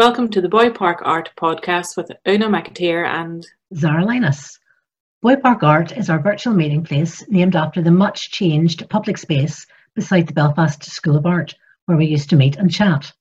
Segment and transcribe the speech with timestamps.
[0.00, 4.58] Welcome to the Buoy Park Art podcast with Una McAteer and Zara Linus.
[5.20, 9.66] Buoy Park Art is our virtual meeting place named after the much changed public space
[9.94, 13.12] beside the Belfast School of Art, where we used to meet and chat.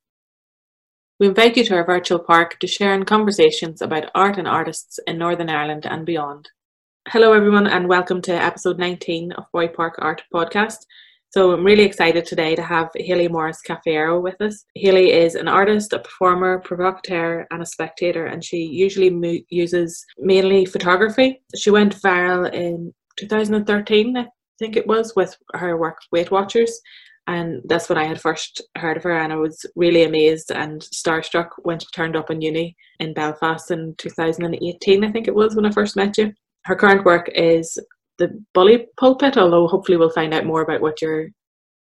[1.20, 5.02] We invite you to our virtual park to share in conversations about art and artists
[5.06, 6.50] in Northern Ireland and beyond.
[7.10, 10.86] Hello, everyone, and welcome to episode 19 of Buoy Park Art podcast.
[11.32, 14.66] So I'm really excited today to have Haley Morris Cafiero with us.
[14.74, 20.04] Haley is an artist, a performer, provocateur, and a spectator, and she usually mo- uses
[20.18, 21.44] mainly photography.
[21.56, 24.26] She went viral in 2013, I
[24.58, 26.82] think it was, with her work Weight Watchers.
[27.28, 30.82] And that's when I had first heard of her, and I was really amazed and
[30.82, 35.56] starstruck when she turned up in uni in Belfast in 2018, I think it was
[35.56, 36.34] when I first met you.
[36.66, 37.78] Her current work is
[38.20, 41.30] the bully pulpit, although hopefully we'll find out more about what you're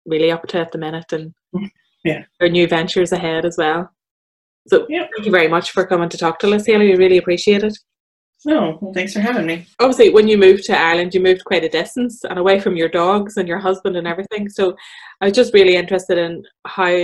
[0.07, 1.35] really up to at the minute and
[2.05, 2.23] yeah.
[2.41, 3.91] your new ventures ahead as well.
[4.69, 5.07] So yeah.
[5.17, 6.91] thank you very much for coming to talk to us, Haley.
[6.91, 7.77] We really appreciate it.
[8.45, 9.67] No, well, thanks for having me.
[9.81, 12.89] Obviously, when you moved to Ireland, you moved quite a distance and away from your
[12.89, 14.49] dogs and your husband and everything.
[14.49, 14.77] So
[15.21, 16.95] I was just really interested in how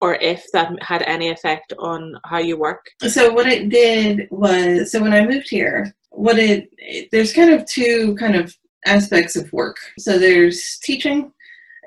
[0.00, 2.84] or if that had any effect on how you work.
[3.06, 6.68] So what it did was, so when I moved here, what it
[7.10, 8.54] there's kind of two kind of
[8.86, 9.76] aspects of work.
[9.98, 11.32] So there's teaching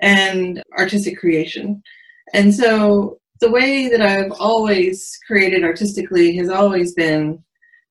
[0.01, 1.81] and artistic creation.
[2.33, 7.43] And so the way that I've always created artistically has always been,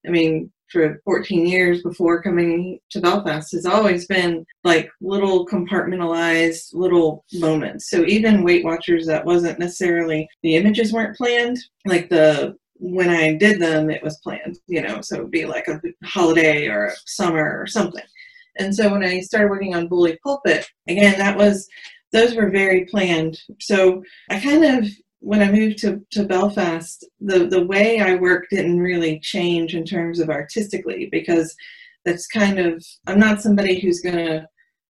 [0.07, 6.75] I mean, for 14 years before coming to Belfast has always been like little compartmentalized
[6.75, 7.89] little moments.
[7.89, 13.35] So even Weight Watchers that wasn't necessarily the images weren't planned, like the when I
[13.35, 16.97] did them it was planned, you know, so it'd be like a holiday or a
[17.07, 18.03] summer or something.
[18.59, 21.69] And so when I started working on Bully Pulpit, again, that was,
[22.13, 23.39] those were very planned.
[23.61, 24.89] So I kind of,
[25.21, 29.85] when I moved to, to Belfast, the, the way I work didn't really change in
[29.85, 31.55] terms of artistically because
[32.05, 34.47] that's kind of, I'm not somebody who's going to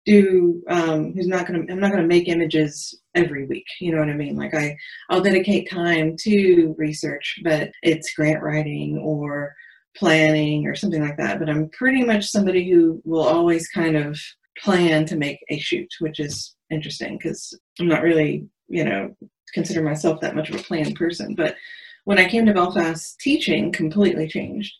[0.05, 3.66] do, um, who's not going to, I'm not going to make images every week.
[3.81, 4.37] You know what I mean?
[4.37, 4.77] Like I,
[5.11, 9.55] I'll dedicate time to research, but it's grant writing or
[9.97, 11.39] planning or something like that.
[11.39, 14.19] But I'm pretty much somebody who will always kind of
[14.59, 19.15] plan to make a shoot, which is interesting because I'm not really, you know,
[19.53, 21.34] consider myself that much of a planned person.
[21.34, 21.57] But
[22.05, 24.73] when I came to Belfast, teaching completely changed.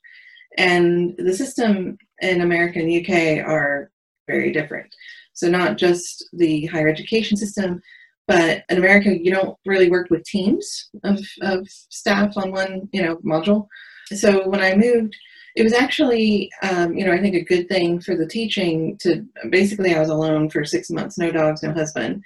[0.59, 3.91] And the system in America and UK are
[4.27, 4.95] very different.
[5.35, 7.83] So not just the higher education system,
[8.27, 13.03] but in America, you don't really work with teams of, of staff on one, you
[13.03, 13.67] know, module
[14.15, 15.17] so when I moved,
[15.57, 19.25] it was actually, um, you know, I think a good thing for the teaching to
[19.51, 22.23] basically I was alone for six months, no dogs, no husband,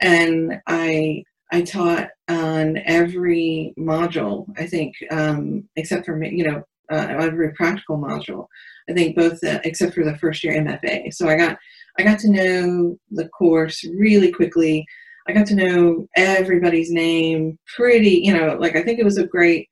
[0.00, 4.46] and I I taught on every module.
[4.58, 8.46] I think um, except for you know uh, every practical module.
[8.88, 11.12] I think both the, except for the first year MFA.
[11.14, 11.56] So I got
[11.98, 14.86] I got to know the course really quickly.
[15.26, 19.26] I got to know everybody's name pretty, you know, like I think it was a
[19.26, 19.68] great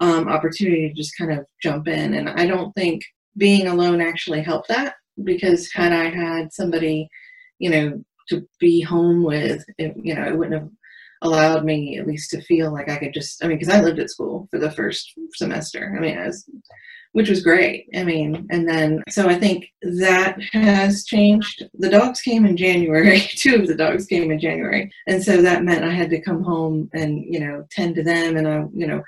[0.00, 2.14] um, opportunity to just kind of jump in.
[2.14, 3.02] And I don't think
[3.36, 4.94] being alone actually helped that
[5.24, 7.08] because had I had somebody,
[7.58, 10.70] you know, to be home with, it, you know, it wouldn't have
[11.22, 13.98] allowed me at least to feel like I could just, I mean, because I lived
[13.98, 15.94] at school for the first semester.
[15.96, 16.48] I mean, I was,
[17.12, 17.88] which was great.
[17.96, 21.64] I mean, and then, so I think that has changed.
[21.78, 23.20] The dogs came in January.
[23.28, 24.92] Two of the dogs came in January.
[25.06, 28.36] And so that meant I had to come home and, you know, tend to them.
[28.36, 29.02] And I, you know,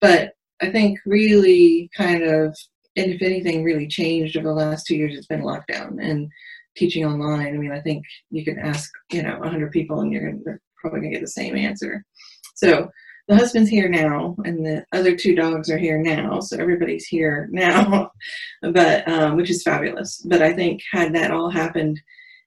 [0.00, 2.56] but I think really kind of,
[2.96, 6.30] and if anything really changed over the last two years, it's been lockdown and
[6.76, 7.54] teaching online.
[7.54, 11.00] I mean, I think you can ask, you know, 100 people and you're, gonna, probably
[11.00, 12.04] going to get the same answer.
[12.54, 12.90] So
[13.28, 16.40] the husband's here now and the other two dogs are here now.
[16.40, 18.10] So everybody's here now,
[18.62, 20.22] but, um, which is fabulous.
[20.26, 22.00] But I think had that all happened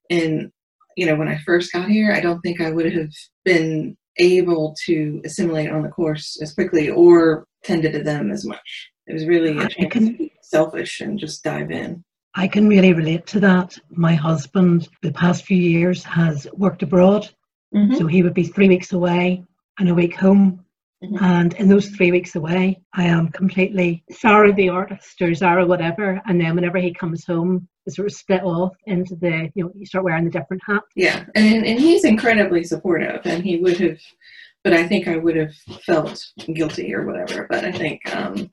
[0.09, 0.51] in,
[0.95, 3.11] you know, when I first got here, I don't think I would have
[3.45, 8.91] been able to assimilate on the course as quickly or tended to them as much.
[9.07, 12.03] It was really a chance can, to be selfish and just dive in.
[12.35, 13.77] I can really relate to that.
[13.89, 17.29] My husband, the past few years, has worked abroad.
[17.75, 17.95] Mm-hmm.
[17.95, 19.43] So he would be three weeks away
[19.79, 20.63] and a week home.
[21.03, 21.23] Mm-hmm.
[21.23, 26.21] And in those three weeks away, I am completely Sarah the artist or Zara whatever.
[26.25, 29.71] And then whenever he comes home, it's sort of split off into the, you know,
[29.75, 30.85] you start wearing the different hats.
[30.95, 31.25] Yeah.
[31.35, 33.99] And, and he's incredibly supportive and he would have
[34.63, 35.53] but I think I would have
[35.85, 36.23] felt
[36.53, 37.47] guilty or whatever.
[37.49, 38.49] But I think, um,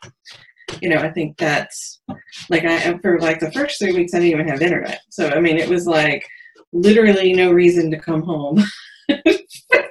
[0.81, 2.01] you know, I think that's
[2.49, 5.01] like I for like the first three weeks I didn't even have internet.
[5.11, 6.27] So I mean, it was like
[6.73, 8.63] literally no reason to come home.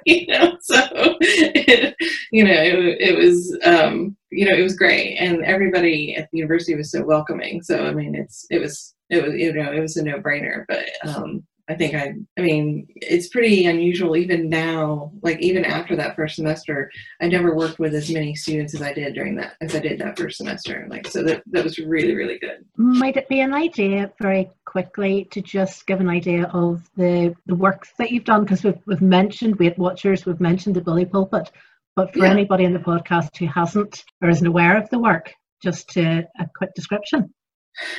[0.05, 0.77] you know, so
[1.21, 1.95] it,
[2.31, 6.37] you know, it, it was um, you know, it was great, and everybody at the
[6.37, 7.61] university was so welcoming.
[7.63, 10.65] So I mean, it's it was it was you know it was a no brainer,
[10.67, 15.95] but um, I think I, I mean, it's pretty unusual even now, like even after
[15.95, 19.53] that first semester, I never worked with as many students as I did during that,
[19.61, 20.85] as I did that first semester.
[20.89, 22.65] Like, so that, that was really, really good.
[22.77, 27.55] Might it be an idea very quickly to just give an idea of the, the
[27.55, 28.43] work that you've done?
[28.43, 31.51] Because we've, we've mentioned Weight Watchers, we've mentioned the Bully Pulpit,
[31.95, 32.31] but for yeah.
[32.31, 35.33] anybody in the podcast who hasn't or isn't aware of the work,
[35.63, 37.33] just a quick description.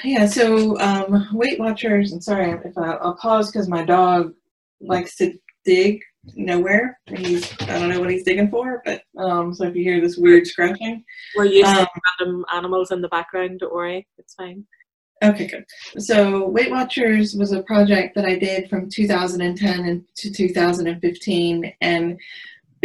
[0.05, 4.33] Yeah, so um, Weight Watchers, and sorry if I, will pause because my dog
[4.81, 5.35] likes to
[5.65, 6.01] dig
[6.35, 6.99] nowhere.
[7.07, 10.17] He's I don't know what he's digging for, but um, so if you hear this
[10.17, 11.05] weird scratching,
[11.37, 11.87] we're using um,
[12.21, 13.61] random animals in the background.
[13.61, 14.65] Don't worry, it's fine.
[15.25, 15.65] Okay, good.
[15.99, 22.19] So Weight Watchers was a project that I did from 2010 to 2015, and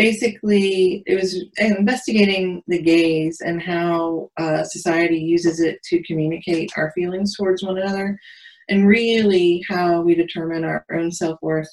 [0.01, 6.91] basically it was investigating the gaze and how uh, society uses it to communicate our
[6.93, 8.19] feelings towards one another
[8.67, 11.69] and really how we determine our own self-worth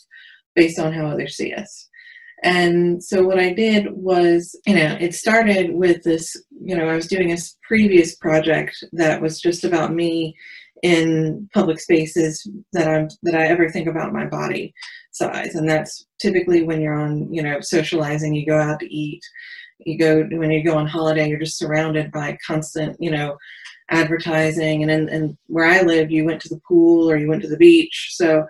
[0.55, 1.89] based on how others see us.
[2.43, 6.37] And so what i did was you know it started with this
[6.69, 10.37] you know i was doing a previous project that was just about me
[10.83, 14.73] in public spaces that i'm that i ever think about my body
[15.19, 15.55] size.
[15.55, 19.21] And that's typically when you're on you know socializing you go out to eat
[19.85, 23.37] you go when you go on holiday you're just surrounded by constant you know
[23.91, 24.83] advertising.
[24.83, 27.49] And in, and where i live, you went to the pool or you went to
[27.49, 28.11] the beach.
[28.13, 28.45] So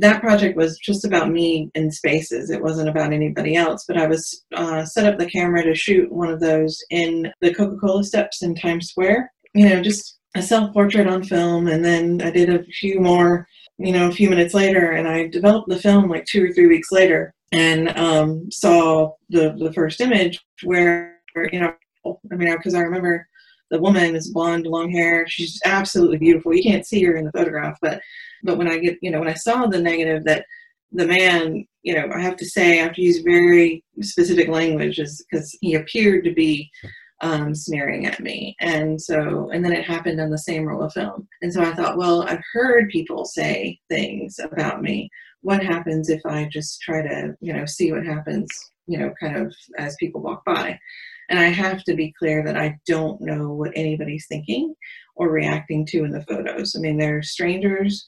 [0.00, 2.50] that project was just about me in spaces.
[2.50, 3.84] It wasn't about anybody else.
[3.86, 7.54] But i was uh, set up the camera to shoot one of those in the
[7.54, 9.32] coca-cola steps in times square.
[9.54, 13.46] You know just a self-portrait on film and then i did a few more
[13.78, 16.66] you know, a few minutes later, and I developed the film like two or three
[16.66, 21.20] weeks later, and um, saw the the first image where
[21.52, 21.74] you know,
[22.06, 23.26] I mean, because I remember
[23.70, 25.26] the woman is blonde, long hair.
[25.28, 26.54] She's absolutely beautiful.
[26.54, 28.00] You can't see her in the photograph, but
[28.44, 30.46] but when I get you know when I saw the negative that
[30.92, 34.98] the man, you know, I have to say I have to use very specific language
[34.98, 36.70] is because he appeared to be
[37.20, 38.56] um, sneering at me.
[38.60, 41.26] And so, and then it happened on the same roll of film.
[41.42, 45.10] And so I thought, well, I've heard people say things about me.
[45.40, 48.48] What happens if I just try to, you know, see what happens,
[48.86, 50.78] you know, kind of as people walk by?
[51.28, 54.74] And I have to be clear that I don't know what anybody's thinking
[55.16, 56.76] or reacting to in the photos.
[56.76, 58.04] I mean, they're strangers.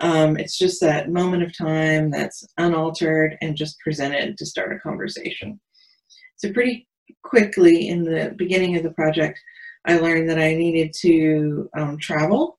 [0.00, 4.78] Um, it's just that moment of time that's unaltered and just presented to start a
[4.78, 5.60] conversation.
[6.34, 6.86] It's a pretty
[7.22, 9.38] quickly in the beginning of the project,
[9.86, 12.58] I learned that I needed to um, travel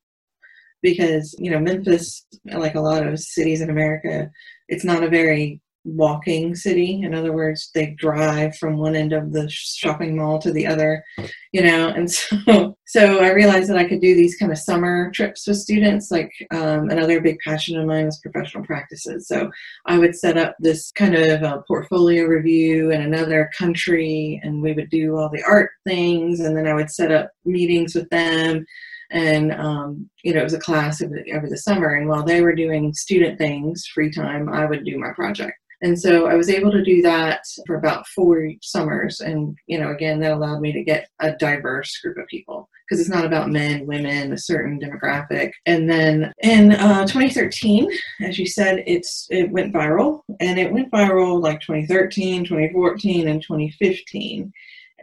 [0.81, 4.31] because, you know, Memphis, like a lot of cities in America,
[4.67, 7.01] it's not a very walking city.
[7.01, 11.03] In other words, they drive from one end of the shopping mall to the other,
[11.51, 11.89] you know.
[11.89, 15.57] And so, so I realized that I could do these kind of summer trips with
[15.57, 16.11] students.
[16.11, 19.27] Like um, another big passion of mine was professional practices.
[19.27, 19.49] So
[19.85, 24.89] I would set up this kind of portfolio review in another country, and we would
[24.89, 28.65] do all the art things, and then I would set up meetings with them
[29.11, 32.23] and um, you know it was a class over the, over the summer and while
[32.23, 36.35] they were doing student things free time i would do my project and so I
[36.35, 39.19] was able to do that for about four summers.
[39.19, 42.99] And, you know, again, that allowed me to get a diverse group of people because
[42.99, 45.51] it's not about men, women, a certain demographic.
[45.65, 47.89] And then in uh, 2013,
[48.21, 53.41] as you said, it's it went viral and it went viral like 2013, 2014, and
[53.41, 54.51] 2015.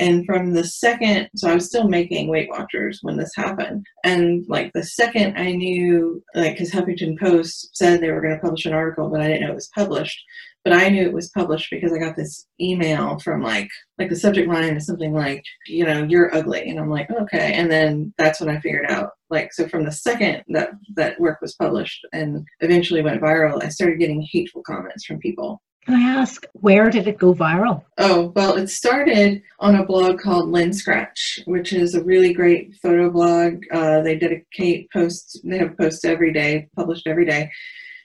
[0.01, 3.85] And from the second, so I was still making Weight Watchers when this happened.
[4.05, 8.41] And like the second I knew, like, because Huffington Post said they were going to
[8.41, 10.23] publish an article, but I didn't know it was published
[10.69, 14.17] but I knew it was published because I got this email from like like the
[14.17, 18.13] subject line is something like you know you're ugly and I'm like okay and then
[18.19, 22.07] that's when I figured out like so from the second that that work was published
[22.13, 25.63] and eventually went viral I started getting hateful comments from people.
[25.87, 27.83] Can I ask where did it go viral?
[27.97, 33.09] Oh well, it started on a blog called Lenscratch, which is a really great photo
[33.09, 33.63] blog.
[33.73, 35.41] Uh, they dedicate posts.
[35.43, 37.51] They have posts every day, published every day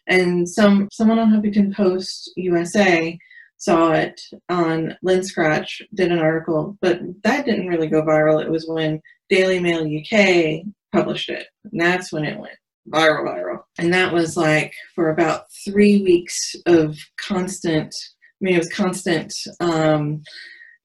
[0.07, 3.17] and some someone on Huffington Post USA
[3.57, 4.19] saw it
[4.49, 8.43] on Lenscratch, did an article, but that didn't really go viral.
[8.43, 12.57] It was when Daily Mail UK published it, and that's when it went
[12.91, 13.59] viral, viral.
[13.77, 17.95] And that was like for about three weeks of constant.
[17.95, 19.33] I mean, it was constant.
[19.61, 20.23] Um,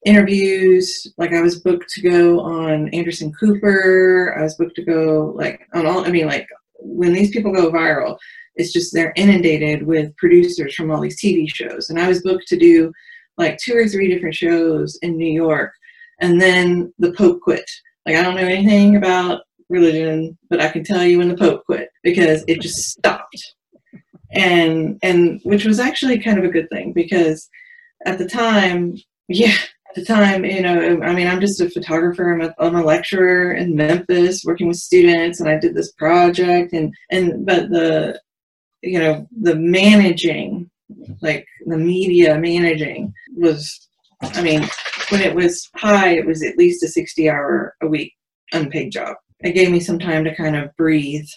[0.05, 5.33] interviews like i was booked to go on anderson cooper i was booked to go
[5.35, 6.47] like on all i mean like
[6.79, 8.17] when these people go viral
[8.59, 11.89] it's just they're inundated with producers from all these TV shows.
[11.89, 12.91] And I was booked to do
[13.37, 15.71] like two or three different shows in New York.
[16.19, 17.67] And then the Pope quit.
[18.05, 21.65] Like, I don't know anything about religion, but I can tell you when the Pope
[21.65, 23.55] quit because it just stopped.
[24.31, 27.49] And, and which was actually kind of a good thing because
[28.05, 28.97] at the time,
[29.29, 29.55] yeah,
[29.89, 32.33] at the time, you know, I mean, I'm just a photographer.
[32.33, 36.73] I'm a, I'm a lecturer in Memphis working with students and I did this project
[36.73, 38.19] and, and, but the,
[38.81, 40.69] you know, the managing,
[41.21, 43.87] like the media managing was,
[44.21, 44.67] I mean,
[45.09, 48.13] when it was high, it was at least a 60 hour a week
[48.51, 49.15] unpaid job.
[49.41, 51.27] It gave me some time to kind of breathe.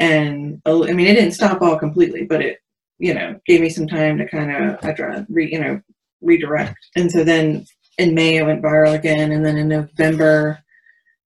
[0.00, 2.58] And oh, I mean, it didn't stop all completely, but it,
[2.98, 5.80] you know, gave me some time to kind of, re, you know,
[6.20, 6.76] redirect.
[6.96, 7.66] And so then
[7.98, 9.32] in May, it went viral again.
[9.32, 10.58] And then in November,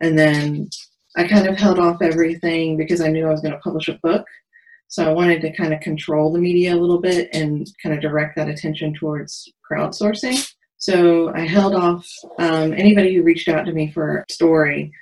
[0.01, 0.69] and then
[1.17, 3.99] I kind of held off everything because I knew I was going to publish a
[4.03, 4.27] book.
[4.89, 8.01] So I wanted to kind of control the media a little bit and kind of
[8.01, 10.49] direct that attention towards crowdsourcing.
[10.79, 12.09] So I held off.
[12.39, 14.93] Um, anybody who reached out to me for a story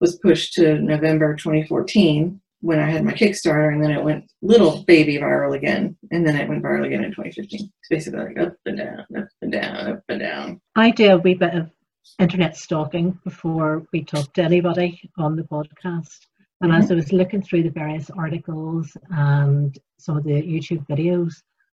[0.00, 4.82] was pushed to November 2014 when I had my Kickstarter, and then it went little
[4.84, 7.60] baby viral again, and then it went viral again in 2015.
[7.60, 10.60] It's basically like up and down, up and down, up and down.
[10.74, 11.70] I do a wee bit of
[12.18, 16.26] internet stalking before we talk to anybody on the podcast.
[16.60, 16.82] And mm-hmm.
[16.82, 21.34] as I was looking through the various articles and some of the YouTube videos,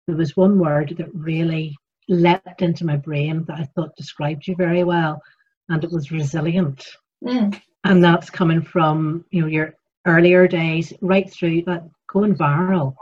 [0.07, 1.75] there was one word that really
[2.07, 5.21] leapt into my brain that I thought described you very well,
[5.69, 6.85] and it was resilient.
[7.23, 7.61] Mm.
[7.83, 9.75] And that's coming from you know your
[10.07, 12.95] earlier days right through that going viral.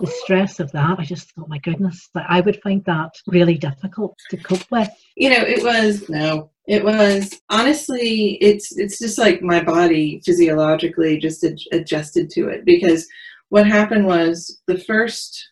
[0.00, 3.58] The stress of that, I just thought, my goodness, that I would find that really
[3.58, 4.88] difficult to cope with.
[5.16, 11.18] You know, it was no, it was honestly, it's it's just like my body physiologically
[11.18, 13.06] just ad- adjusted to it because
[13.48, 15.50] what happened was the first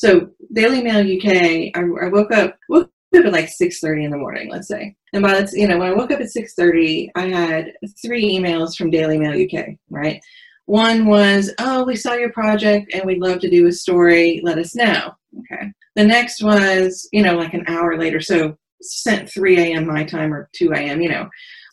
[0.00, 4.16] so Daily Mail UK, I, I woke up woke up at like 6.30 in the
[4.16, 4.96] morning, let's say.
[5.12, 8.76] And by the, you know, when I woke up at 6.30, I had three emails
[8.76, 10.22] from Daily Mail UK, right?
[10.70, 14.40] One was, oh, we saw your project and we'd love to do a story.
[14.44, 15.10] Let us know.
[15.40, 15.72] Okay.
[15.96, 18.20] The next was, you know, like an hour later.
[18.20, 19.84] So sent 3 a.m.
[19.84, 21.28] my time or 2 a.m., you know.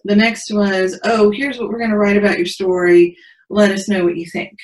[0.05, 3.15] The next was, oh, here's what we're going to write about your story.
[3.51, 4.57] Let us know what you think.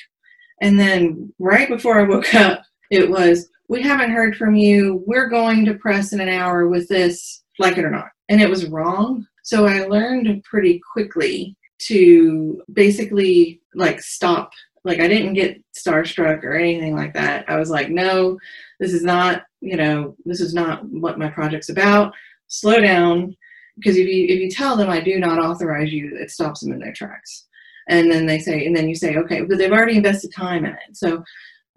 [0.60, 5.04] And then right before I woke up, it was, we haven't heard from you.
[5.06, 8.08] We're going to press in an hour with this, like it or not.
[8.28, 9.28] And it was wrong.
[9.44, 14.52] So I learned pretty quickly to basically like stop.
[14.84, 15.34] Like I didn't mm-hmm.
[15.34, 17.48] get starstruck or anything like that.
[17.48, 18.38] I was like, no,
[18.80, 22.14] this is not, you know, this is not what my project's about.
[22.48, 23.36] Slow down.
[23.76, 26.72] Because if you if you tell them I do not authorize you, it stops them
[26.72, 27.46] in their tracks.
[27.88, 30.72] And then they say, and then you say, okay, but they've already invested time in
[30.72, 30.96] it.
[30.96, 31.24] So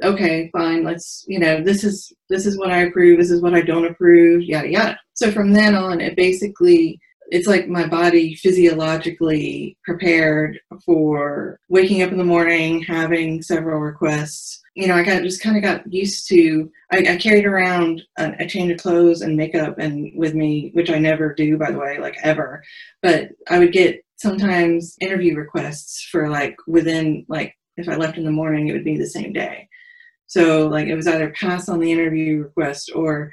[0.04, 3.56] okay, fine, let's, you know, this is this is what I approve, this is what
[3.56, 5.00] I don't approve, yada yada.
[5.14, 12.12] So from then on, it basically it's like my body physiologically prepared for waking up
[12.12, 14.62] in the morning, having several requests.
[14.76, 16.72] You know, I got just kind of got used to.
[16.92, 20.90] I, I carried around a, a, change of clothes and makeup and with me, which
[20.90, 22.64] I never do, by the way, like ever.
[23.02, 28.24] But I would get sometimes interview requests for like within like if I left in
[28.24, 29.68] the morning, it would be the same day.
[30.28, 33.32] So like it was either pass on the interview request or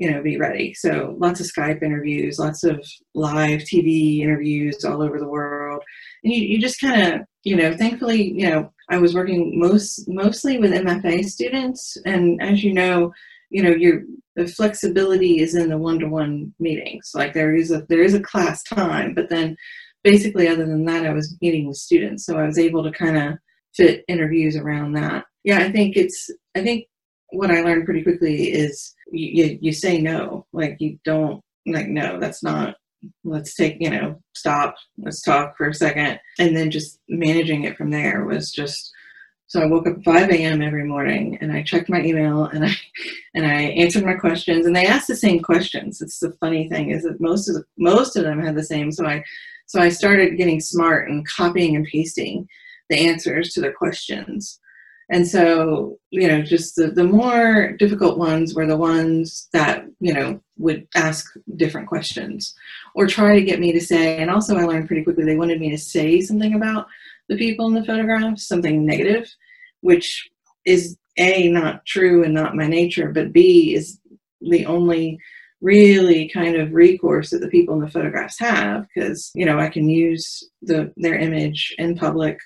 [0.00, 0.74] you know be ready.
[0.74, 5.82] So lots of Skype interviews, lots of live TV interviews all over the world,
[6.24, 10.08] and you, you just kind of you know thankfully you know I was working most
[10.08, 13.12] mostly with MFA students, and as you know
[13.50, 14.02] you know your
[14.36, 17.12] the flexibility is in the one-to-one meetings.
[17.14, 19.56] Like there is a there is a class time but then
[20.02, 22.24] basically other than that i was meeting with students.
[22.24, 23.38] So i was able to kind of
[23.74, 25.24] fit interviews around that.
[25.44, 26.86] Yeah, I think it's, I think
[27.32, 31.88] what I learned pretty quickly is you, you, you say no, like you don't, like,
[31.88, 32.76] no, that's not,
[33.24, 36.18] let's take, you know, stop, let's talk for a second.
[36.38, 38.92] And then just managing it from there was just,
[39.46, 40.62] so I woke up at 5 a.m.
[40.62, 42.72] every morning and I checked my email and I
[43.34, 46.00] and I answered my questions and they asked the same questions.
[46.00, 48.92] It's the funny thing is that most of the, most of them had the same.
[48.92, 49.24] So I
[49.66, 52.48] so I started getting smart and copying and pasting
[52.90, 54.60] the answers to their questions.
[55.10, 60.14] And so, you know, just the, the more difficult ones were the ones that, you
[60.14, 61.26] know, would ask
[61.56, 62.54] different questions
[62.94, 65.60] or try to get me to say, and also I learned pretty quickly they wanted
[65.60, 66.86] me to say something about
[67.28, 69.28] the people in the photographs, something negative,
[69.80, 70.30] which
[70.64, 73.98] is A, not true and not my nature, but B, is
[74.40, 75.18] the only
[75.60, 79.68] really kind of recourse that the people in the photographs have because, you know, I
[79.68, 82.38] can use the their image in public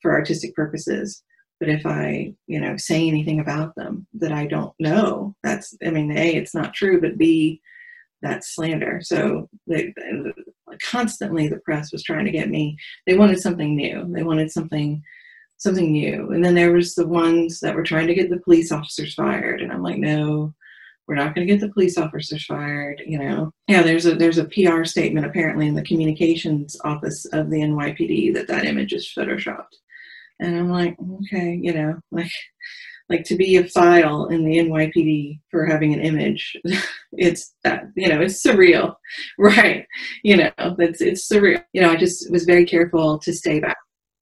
[0.00, 1.22] for artistic purposes
[1.60, 5.90] But if I, you know, say anything about them that I don't know, that's, I
[5.90, 7.60] mean, A, it's not true, but B,
[8.22, 9.00] that's slander.
[9.02, 9.92] So they,
[10.82, 14.06] constantly the press was trying to get me, they wanted something new.
[14.12, 15.02] They wanted something,
[15.56, 16.30] something new.
[16.30, 19.60] And then there was the ones that were trying to get the police officers fired.
[19.60, 20.54] And I'm like, no,
[21.08, 24.38] we're not going to get the police officers fired you know yeah there's a there's
[24.38, 29.10] a pr statement apparently in the communications office of the nypd that that image is
[29.16, 29.76] photoshopped
[30.40, 32.30] and i'm like okay you know like
[33.08, 36.56] like to be a file in the nypd for having an image
[37.12, 38.94] it's that you know it's surreal
[39.38, 39.86] right?
[40.22, 41.64] You know it's it's surreal.
[41.72, 43.76] You know i just was very careful to stay back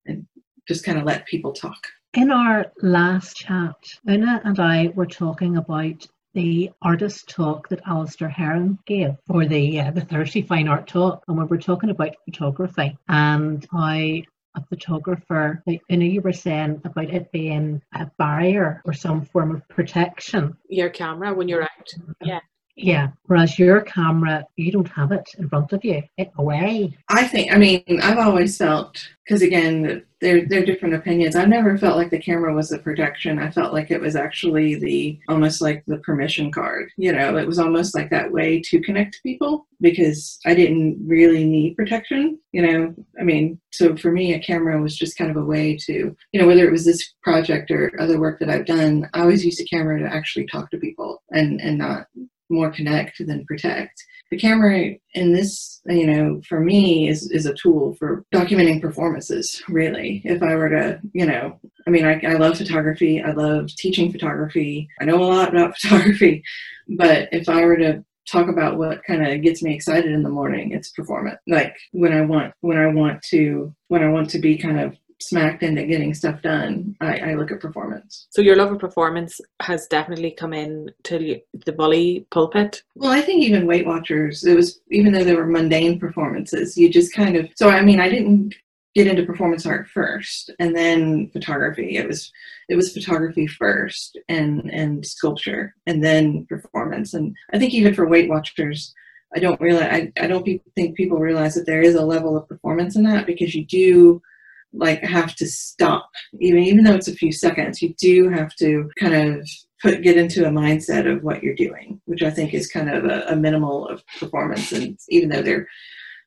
[0.06, 0.26] and
[0.66, 1.78] just kind of let people talk.
[2.14, 3.76] In our last chat,
[4.08, 9.80] Una and I were talking about the artist talk that Alistair Heron gave for the
[9.80, 14.23] uh, the Thursday Fine Art Talk, and we were talking about photography and how
[14.56, 19.25] a photographer, like you know, you were saying about it being a barrier or some
[19.25, 20.56] form of protection.
[20.68, 22.40] Your camera when you're out, yeah.
[22.76, 26.95] Yeah, whereas your camera, you don't have it in front of you, it away.
[27.09, 31.37] I think, I mean, I've always felt, because again, they're, they're different opinions.
[31.37, 33.38] I never felt like the camera was a protection.
[33.38, 36.90] I felt like it was actually the, almost like the permission card.
[36.99, 40.99] You know, it was almost like that way to connect to people because I didn't
[41.06, 42.38] really need protection.
[42.52, 45.78] You know, I mean, so for me, a camera was just kind of a way
[45.87, 49.21] to, you know, whether it was this project or other work that I've done, I
[49.21, 52.06] always used a camera to actually talk to people and, and not
[52.48, 54.02] more connect than protect.
[54.30, 59.62] The camera in this, you know, for me is, is a tool for documenting performances,
[59.68, 60.20] really.
[60.24, 63.22] If I were to, you know, I mean, I, I love photography.
[63.22, 64.88] I love teaching photography.
[65.00, 66.42] I know a lot about photography,
[66.88, 70.28] but if I were to talk about what kind of gets me excited in the
[70.28, 71.38] morning, it's performance.
[71.46, 74.96] Like when I want, when I want to, when I want to be kind of
[75.20, 78.26] smacked into getting stuff done, I, I, look at performance.
[78.30, 82.82] So your love of performance has definitely come in to the bully pulpit.
[82.94, 86.90] Well, I think even Weight Watchers, it was even though they were mundane performances, you
[86.90, 87.49] just kind of.
[87.56, 88.54] So I mean, I didn't
[88.94, 91.96] get into performance art first, and then photography.
[91.96, 92.30] It was
[92.68, 97.14] it was photography first, and and sculpture, and then performance.
[97.14, 98.94] And I think even for Weight Watchers.
[99.35, 102.48] I don't realize I, I don't think people realize that there is a level of
[102.48, 104.22] performance in that because you do
[104.76, 106.08] like have to stop.
[106.40, 109.48] Even even though it's a few seconds you do have to kind of
[109.82, 113.04] put get into a mindset of what you're doing which i think is kind of
[113.04, 114.72] a, a minimal of performance.
[114.72, 115.66] And even though they're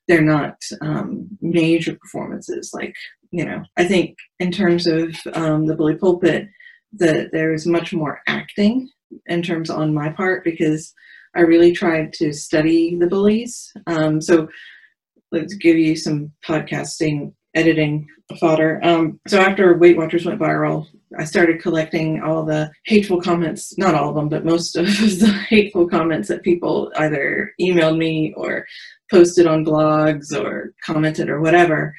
[0.08, 2.96] they're not um, major performances like
[3.32, 6.48] you know i think in terms of um, the bully pulpit
[6.94, 8.90] that there's much more acting
[9.28, 10.94] in terms on my part because
[11.36, 13.72] i really tried to study the bullies.
[13.88, 14.48] Um, so
[15.32, 18.08] let's give you some podcasting editing
[18.40, 18.80] fodder.
[18.84, 23.96] Um, so after Weight Watchers went viral, I started collecting all the hateful comments, not
[23.96, 24.86] all of them, but most of
[25.20, 28.66] the hateful comments that people either emailed me or
[29.12, 31.96] posted on blogs or commented or whatever.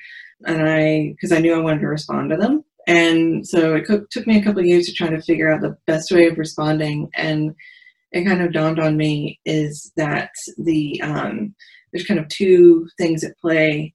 [0.46, 2.64] And I, because I knew I wanted to respond to them.
[2.86, 6.10] And so it took me a couple years to try to figure out the best
[6.10, 7.10] way of responding.
[7.14, 7.54] And
[8.12, 11.54] it kind of dawned on me is that the, um,
[11.92, 13.94] there's kind of two things at play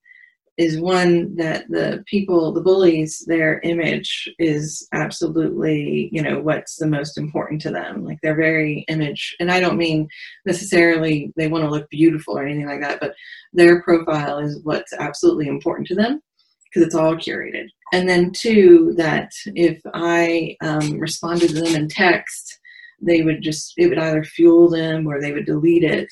[0.58, 6.88] is one that the people, the bullies, their image is absolutely, you know, what's the
[6.88, 8.06] most important to them.
[8.06, 10.08] Like they're very image, and I don't mean
[10.46, 13.16] necessarily they want to look beautiful or anything like that, but
[13.52, 16.22] their profile is what's absolutely important to them
[16.66, 17.68] because it's all curated.
[17.94, 22.60] And then two, that if I um, responded to them in text,
[23.02, 26.08] they would just, it would either fuel them or they would delete it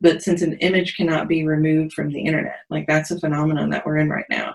[0.00, 3.84] but since an image cannot be removed from the internet, like that's a phenomenon that
[3.84, 4.54] we're in right now.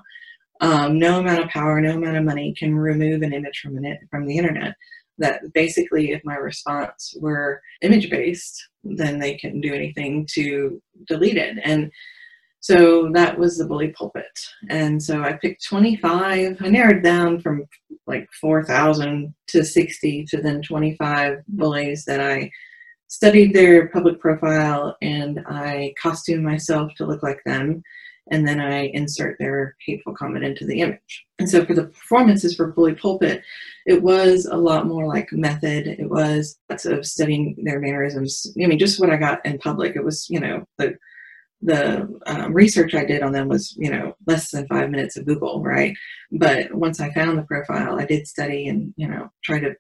[0.62, 4.00] Um, no amount of power, no amount of money can remove an image from it
[4.10, 4.76] from the internet.
[5.18, 11.38] That basically, if my response were image based, then they couldn't do anything to delete
[11.38, 11.58] it.
[11.64, 11.92] And
[12.62, 14.40] so that was the bully pulpit.
[14.70, 16.58] And so I picked 25.
[16.62, 17.66] I narrowed down from
[18.08, 22.50] like 4,000 to 60 to then 25 bullies that I
[23.08, 27.84] studied their public profile and I costume myself to look like them.
[28.32, 31.26] And then I insert their hateful comment into the image.
[31.40, 33.44] And so for the performances for Bully Pulpit,
[33.86, 35.88] it was a lot more like method.
[35.88, 38.48] It was lots of studying their mannerisms.
[38.62, 39.98] I mean, just what I got in public.
[39.98, 40.98] It was, you know, the
[41.64, 45.26] the um, research I did on them was, you know, less than five minutes of
[45.26, 45.96] Google, right?
[46.32, 49.74] But once I found the profile, I did study and, you know, try to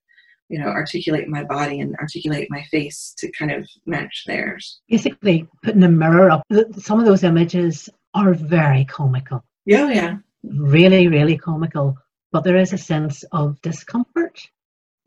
[0.50, 4.82] you know, articulate my body and articulate my face to kind of match theirs.
[4.90, 6.44] Basically, putting a mirror up.
[6.78, 9.44] Some of those images are very comical.
[9.66, 10.18] Yeah, yeah.
[10.44, 11.98] Really, really comical.
[12.34, 14.42] but there is a sense of discomfort.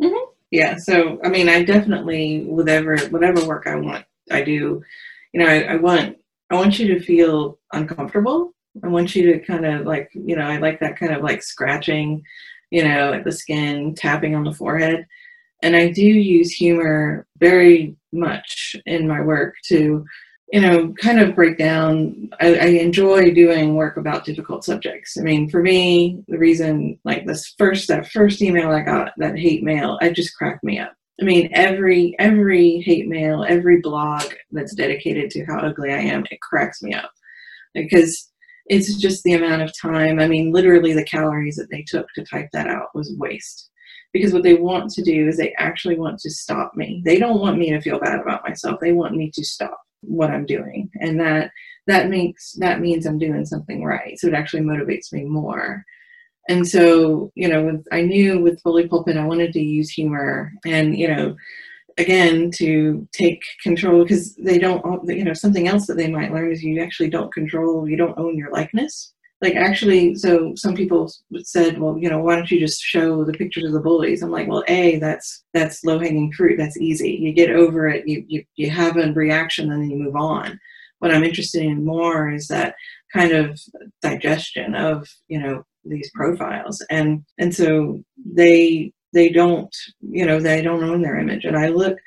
[0.01, 0.31] Mm-hmm.
[0.53, 0.77] Yeah.
[0.79, 4.83] So, I mean, I definitely, whatever, whatever work I want, I do,
[5.33, 6.17] you know, I, I want,
[6.51, 8.55] I want you to feel uncomfortable.
[8.83, 11.43] I want you to kind of like, you know, I like that kind of like
[11.43, 12.23] scratching,
[12.71, 15.07] you know, at the skin, tapping on the forehead.
[15.67, 20.07] And I do use humor very much in my work to
[20.53, 22.31] you know, kind of break down.
[22.41, 25.17] I, I, enjoy doing work about difficult subjects.
[25.19, 29.37] I mean, for me, the reason, like this first, that first email I got, that
[29.37, 30.93] hate mail, it just cracked me up.
[31.21, 36.25] I mean, every every hate mail, every blog that's dedicated to how ugly I am,
[36.31, 37.11] it cracks me up
[37.75, 38.31] because
[38.67, 40.21] it's just the amount of time.
[40.21, 43.69] I mean, literally, the calories that they took to type that out was waste.
[44.17, 47.03] Because what they want to do is they actually want to stop me.
[47.05, 48.81] They don't want me to feel bad about myself.
[48.81, 50.91] They want me to stop what I'm doing.
[51.01, 51.51] And that
[51.87, 54.19] that makes that means I'm doing something right.
[54.19, 55.85] So it actually motivates me more.
[56.49, 60.97] And so, you know, I knew with Bully Pulpit, I wanted to use humor and,
[60.97, 61.37] you know,
[61.99, 66.53] again, to take control because they don't, you know, something else that they might learn
[66.53, 69.13] is you actually don't control, you don't own your likeness.
[69.43, 73.35] Like actually, so some people said, well, you know, why don't you just show the
[73.35, 74.23] pictures of the bullies?
[74.23, 76.57] I'm like, well, a that's that's low hanging fruit.
[76.57, 77.11] That's easy.
[77.11, 78.09] You get over it.
[78.09, 80.59] You you you have a reaction, and then you move on.
[81.01, 82.75] What I'm interested in more is that
[83.13, 83.61] kind of
[84.01, 90.63] digestion of you know these profiles, and and so they they don't you know they
[90.63, 91.99] don't own their image, and I look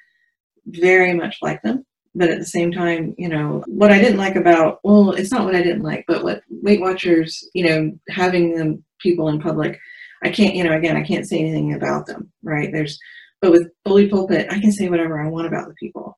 [0.65, 4.35] very much like them but at the same time, you know, what I didn't like
[4.35, 8.55] about, well, it's not what I didn't like, but what Weight Watchers, you know, having
[8.55, 9.79] them people in public,
[10.23, 12.69] I can't, you know, again, I can't say anything about them, right?
[12.71, 12.99] There's,
[13.41, 16.17] but with Bully Pulpit, I can say whatever I want about the people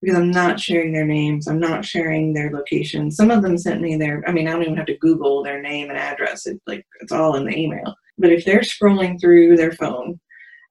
[0.00, 1.46] because I'm not sharing their names.
[1.46, 3.10] I'm not sharing their location.
[3.10, 5.62] Some of them sent me their, I mean, I don't even have to Google their
[5.62, 6.46] name and address.
[6.46, 7.94] It's like, it's all in the email.
[8.18, 10.18] But if they're scrolling through their phone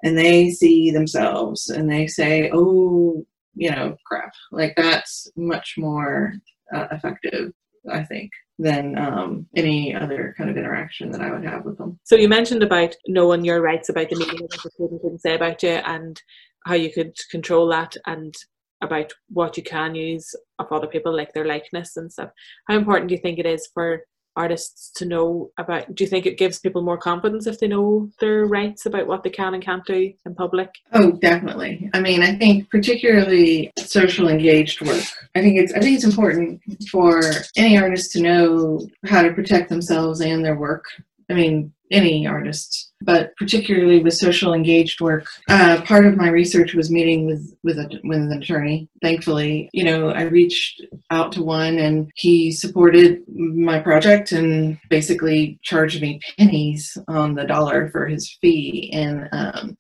[0.04, 4.32] and they see themselves and they say, oh, you know, crap.
[4.52, 6.34] Like that's much more
[6.74, 7.52] uh, effective,
[7.90, 12.00] I think, than um, any other kind of interaction that I would have with them.
[12.04, 15.36] So you mentioned about knowing your rights about the media, what the student can say
[15.36, 16.22] about you, and
[16.66, 18.34] how you could control that, and
[18.82, 22.30] about what you can use of other people, like their likeness and stuff.
[22.68, 24.04] How important do you think it is for
[24.36, 28.10] artists to know about do you think it gives people more confidence if they know
[28.20, 30.70] their rights about what they can and can't do in public?
[30.94, 31.89] Oh definitely.
[31.94, 35.04] I mean i think particularly social engaged work.
[35.36, 37.22] I think it's i think it's important for
[37.56, 40.86] any artist to know how to protect themselves and their work.
[41.30, 45.28] I mean any artist, but particularly with social engaged work.
[45.50, 48.90] Uh, part of my research was meeting with with, a, with an attorney.
[49.02, 55.60] Thankfully, you know, I reached out to one, and he supported my project and basically
[55.64, 58.90] charged me pennies on the dollar for his fee.
[58.94, 59.78] And um,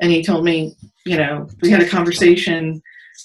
[0.00, 2.82] and he told me, you know, we had a conversation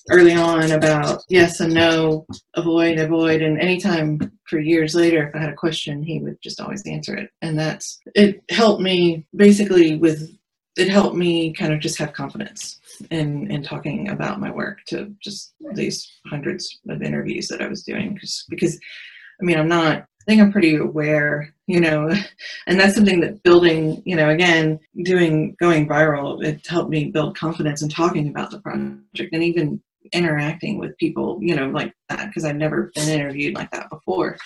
[0.09, 2.25] early on about yes and no,
[2.55, 6.59] avoid, avoid, and anytime for years later, if I had a question, he would just
[6.59, 8.43] always answer it, and that's it.
[8.49, 10.29] Helped me basically with
[10.77, 12.79] it helped me kind of just have confidence
[13.11, 17.83] in in talking about my work to just these hundreds of interviews that I was
[17.83, 18.79] doing because because
[19.41, 22.13] I mean I'm not I think I'm pretty aware, you know,
[22.67, 27.37] and that's something that building, you know, again, doing going viral, it helped me build
[27.37, 29.81] confidence in talking about the project and even
[30.13, 34.37] interacting with people, you know, like that, because I've never been interviewed like that before.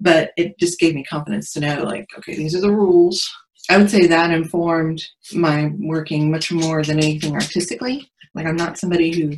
[0.00, 3.28] But it just gave me confidence to know, like, okay, these are the rules.
[3.70, 5.02] I would say that informed
[5.34, 8.10] my working much more than anything artistically.
[8.34, 9.36] Like, I'm not somebody who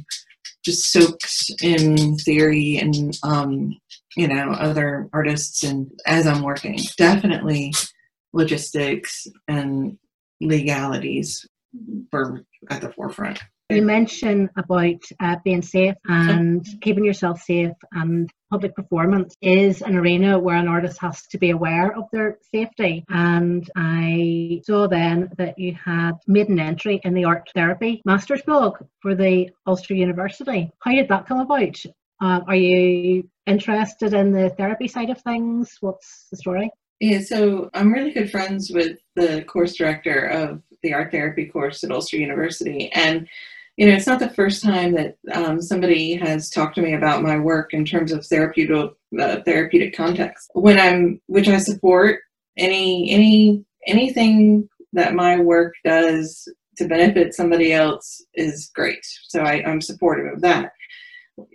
[0.68, 3.74] just soaks in theory and um,
[4.16, 5.64] you know other artists.
[5.64, 7.72] And as i'm working definitely
[8.32, 9.98] logistics and
[10.40, 11.46] legalities
[12.12, 18.30] were at the forefront you mentioned about uh, being safe and keeping yourself safe and
[18.50, 23.04] public performance is an arena where an artist has to be aware of their safety.
[23.10, 28.40] And I saw then that you had made an entry in the art therapy master's
[28.40, 30.70] blog for the Ulster University.
[30.80, 31.76] How did that come about?
[32.22, 35.76] Uh, are you interested in the therapy side of things?
[35.80, 36.70] What's the story?
[37.00, 41.84] Yeah, so I'm really good friends with the course director of the art therapy course
[41.84, 42.90] at Ulster University.
[42.92, 43.28] And
[43.78, 47.22] you know, it's not the first time that um, somebody has talked to me about
[47.22, 50.50] my work in terms of therapeutic uh, therapeutic context.
[50.54, 52.18] When I'm, which I support,
[52.56, 59.04] any any anything that my work does to benefit somebody else is great.
[59.28, 60.72] So I, I'm supportive of that.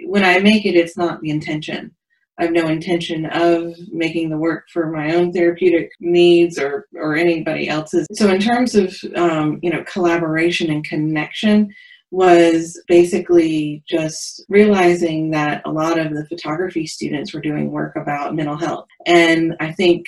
[0.06, 1.94] When I make it, it's not the intention.
[2.40, 7.16] I have no intention of making the work for my own therapeutic needs or, or
[7.16, 8.08] anybody else's.
[8.14, 11.74] So in terms of, um, you know, collaboration and connection,
[12.14, 18.36] was basically just realizing that a lot of the photography students were doing work about
[18.36, 18.86] mental health.
[19.08, 20.06] And I think,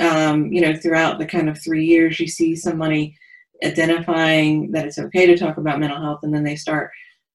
[0.00, 3.16] um, you know, throughout the kind of three years, you see somebody
[3.62, 6.90] identifying that it's okay to talk about mental health, and then they start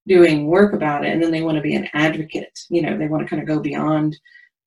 [0.06, 2.60] doing work about it, and then they want to be an advocate.
[2.70, 4.18] You know, they want to kind of go beyond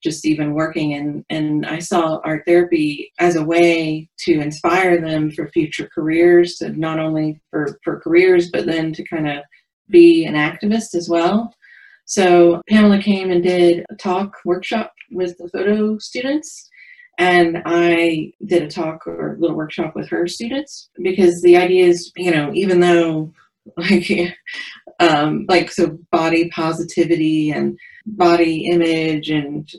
[0.03, 5.31] just even working and and I saw art therapy as a way to inspire them
[5.31, 9.39] for future careers, to not only for, for careers, but then to kind of
[9.89, 11.55] be an activist as well.
[12.05, 16.69] So Pamela came and did a talk workshop with the photo students
[17.19, 21.87] and I did a talk or a little workshop with her students because the idea
[21.87, 23.33] is, you know, even though
[23.77, 24.11] like
[24.99, 29.71] um, like so body positivity and body image and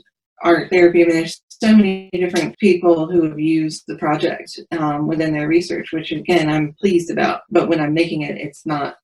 [0.44, 1.02] art therapy.
[1.02, 5.48] I mean, there's so many different people who have used the project um, within their
[5.48, 7.42] research, which again I'm pleased about.
[7.50, 8.96] But when I'm making it, it's not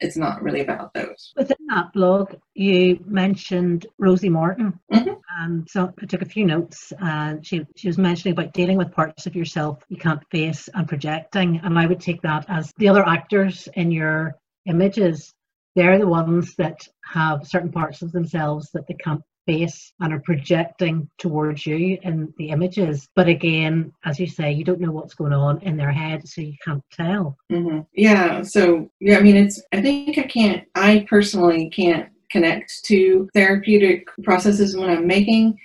[0.00, 1.32] it's not really about those.
[1.36, 5.12] Within that blog, you mentioned Rosie Morton, mm-hmm.
[5.40, 6.92] and so I took a few notes.
[6.98, 10.88] And she she was mentioning about dealing with parts of yourself you can't face and
[10.88, 14.34] projecting, and I would take that as the other actors in your
[14.66, 15.32] images.
[15.76, 20.20] They're the ones that have certain parts of themselves that they can't face and are
[20.20, 23.08] projecting towards you in the images.
[23.16, 26.42] But again, as you say, you don't know what's going on in their head, so
[26.42, 27.38] you can't tell.
[27.50, 27.80] Mm-hmm.
[27.94, 28.42] Yeah.
[28.42, 34.06] So, yeah, I mean, it's, I think I can't, I personally can't connect to therapeutic
[34.22, 35.58] processes when I'm making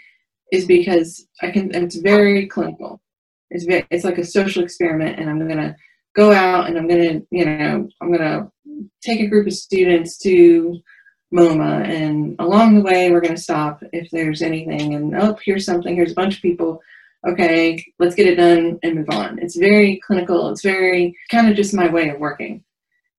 [0.53, 3.01] is because I can, it's very clinical.
[3.49, 5.75] It's very, it's like a social experiment and I'm going to
[6.15, 8.49] go out and I'm going to, you know, I'm going to
[9.03, 10.79] take a group of students to
[11.33, 14.93] MoMA, and along the way, we're going to stop if there's anything.
[14.93, 15.95] And oh, here's something.
[15.95, 16.81] Here's a bunch of people.
[17.27, 19.39] Okay, let's get it done and move on.
[19.39, 20.49] It's very clinical.
[20.49, 22.63] It's very kind of just my way of working.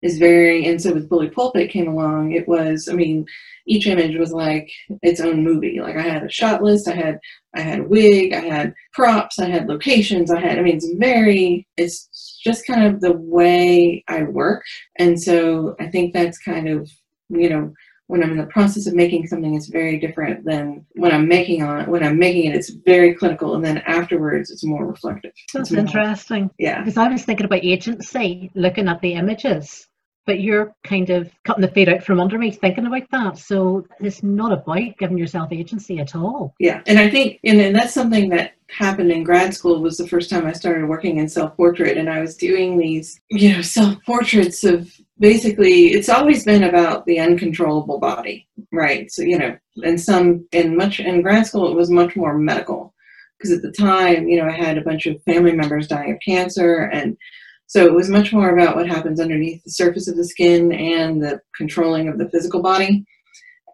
[0.03, 2.33] Is very and so with Bully Pulpit came along.
[2.33, 3.25] It was, I mean,
[3.67, 4.71] each image was like
[5.03, 5.81] its own movie.
[5.81, 6.87] Like I had a shot list.
[6.87, 7.19] I had
[7.55, 8.35] I had a wig.
[8.35, 9.39] I had props.
[9.39, 10.31] I had locations.
[10.31, 10.59] I had.
[10.59, 11.67] I mean, it's very.
[11.79, 14.63] It's just kind of the way I work,
[14.99, 16.91] and so I think that's kind of
[17.31, 17.73] you know
[18.07, 21.63] when I'm in the process of making something, it's very different than when I'm making
[21.63, 21.89] on it.
[21.89, 25.33] When I'm making it, it's very clinical, and then afterwards, it's more reflective.
[25.53, 26.51] That's more, interesting.
[26.59, 29.89] Yeah, because I was thinking about agency, looking at the images,
[30.27, 33.39] but you're kind of cutting the feet out from under me thinking about that.
[33.39, 36.55] So it's not about giving yourself agency at all.
[36.59, 40.09] Yeah, and I think, and, and that's something that happened in grad school was the
[40.09, 43.63] first time I started working in self portrait, and I was doing these, you know,
[43.63, 49.57] self portraits of basically it's always been about the uncontrollable body right so you know
[49.85, 52.93] and some in much in grad school it was much more medical
[53.39, 56.19] because at the time you know i had a bunch of family members dying of
[56.25, 57.17] cancer and
[57.67, 61.23] so it was much more about what happens underneath the surface of the skin and
[61.23, 63.05] the controlling of the physical body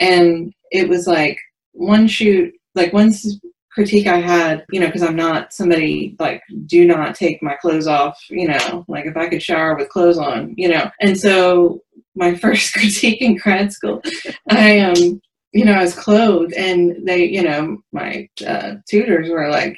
[0.00, 1.38] and it was like
[1.72, 3.26] one shoot like once
[3.70, 7.86] critique I had, you know, because I'm not somebody like, do not take my clothes
[7.86, 10.90] off, you know, like if I could shower with clothes on, you know.
[11.00, 11.80] And so
[12.14, 14.02] my first critique in grad school,
[14.50, 15.20] I um,
[15.52, 19.76] you know, I was clothed, and they, you know, my uh, tutors were like,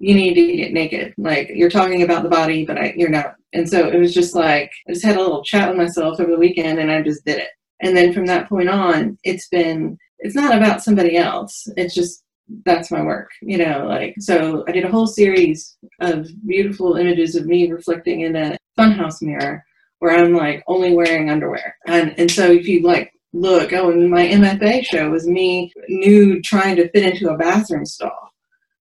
[0.00, 1.14] you need to get naked.
[1.16, 3.36] Like you're talking about the body, but I, you're not.
[3.52, 6.30] And so it was just like I just had a little chat with myself over
[6.30, 7.50] the weekend, and I just did it.
[7.82, 11.68] And then from that point on, it's been it's not about somebody else.
[11.76, 12.24] It's just
[12.64, 17.36] that's my work, you know, like, so I did a whole series of beautiful images
[17.36, 19.64] of me reflecting in a funhouse mirror
[20.00, 21.76] where I'm like only wearing underwear.
[21.86, 26.42] And, and so if you like look, oh, and my MFA show was me nude
[26.42, 28.29] trying to fit into a bathroom stall,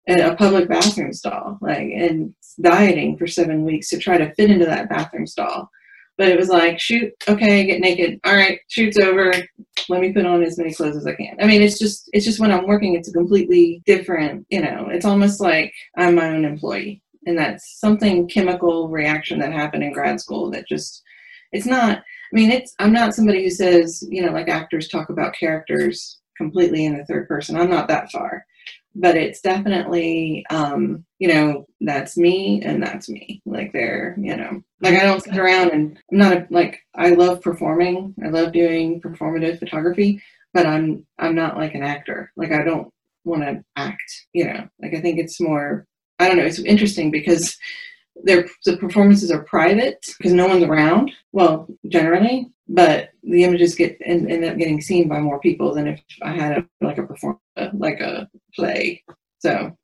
[0.08, 4.66] a public bathroom stall, like, and dieting for seven weeks to try to fit into
[4.66, 5.70] that bathroom stall.
[6.18, 8.20] But it was like, shoot, okay, get naked.
[8.26, 9.32] All right, shoot's over.
[9.88, 11.38] Let me put on as many clothes as I can.
[11.40, 14.88] I mean, it's just, it's just when I'm working, it's a completely different, you know,
[14.90, 17.04] it's almost like I'm my own employee.
[17.28, 21.04] And that's something chemical reaction that happened in grad school that just,
[21.52, 25.10] it's not, I mean, it's, I'm not somebody who says, you know, like actors talk
[25.10, 27.58] about characters completely in the third person.
[27.58, 28.46] I'm not that far
[29.00, 33.42] but it's definitely um, you know that's me and that's me.
[33.46, 37.10] Like they're you know like i don't sit around and i'm not a, like i
[37.10, 38.16] love performing.
[38.24, 40.22] I love doing performative photography
[40.54, 42.32] but i'm i'm not like an actor.
[42.36, 42.92] Like i don't
[43.24, 44.68] want to act you know?
[44.82, 45.86] Like i think it's more
[46.20, 47.58] i don't know it's interesting because
[48.24, 51.12] their the performances are private because no one's around.
[51.32, 55.88] Well, generally, but the images get end, end up getting seen by more people than
[55.88, 57.40] if I had a, like a perform
[57.74, 59.04] like a play.
[59.40, 59.78] So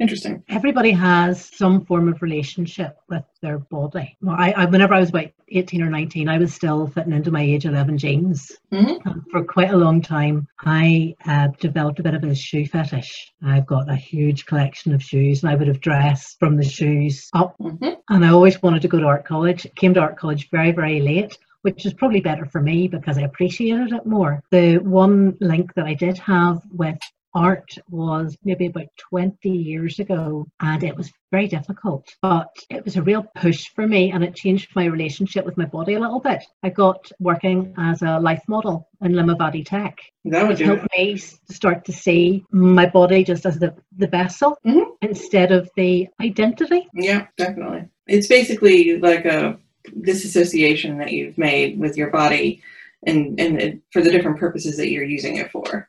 [0.00, 0.42] Interesting.
[0.48, 4.16] Everybody has some form of relationship with their body.
[4.20, 7.30] Well, I, I, whenever I was about 18 or 19, I was still fitting into
[7.30, 8.52] my age 11 jeans.
[8.72, 9.20] Mm-hmm.
[9.30, 13.32] For quite a long time, I uh, developed a bit of a shoe fetish.
[13.42, 17.28] I've got a huge collection of shoes, and I would have dressed from the shoes
[17.32, 17.56] up.
[17.58, 17.94] Mm-hmm.
[18.10, 19.66] And I always wanted to go to art college.
[19.76, 23.22] Came to art college very, very late which is probably better for me because I
[23.22, 24.40] appreciated it more.
[24.52, 26.96] The one link that I did have with
[27.34, 32.96] art was maybe about 20 years ago and it was very difficult but it was
[32.96, 36.20] a real push for me and it changed my relationship with my body a little
[36.20, 36.42] bit.
[36.62, 39.98] I got working as a life model in limavady tech.
[40.24, 44.90] That would help me start to see my body just as the, the vessel mm-hmm.
[45.02, 46.88] instead of the identity.
[46.94, 47.84] Yeah definitely.
[48.06, 49.58] It's basically like a
[50.02, 52.62] disassociation that you've made with your body
[53.06, 55.87] and and for the different purposes that you're using it for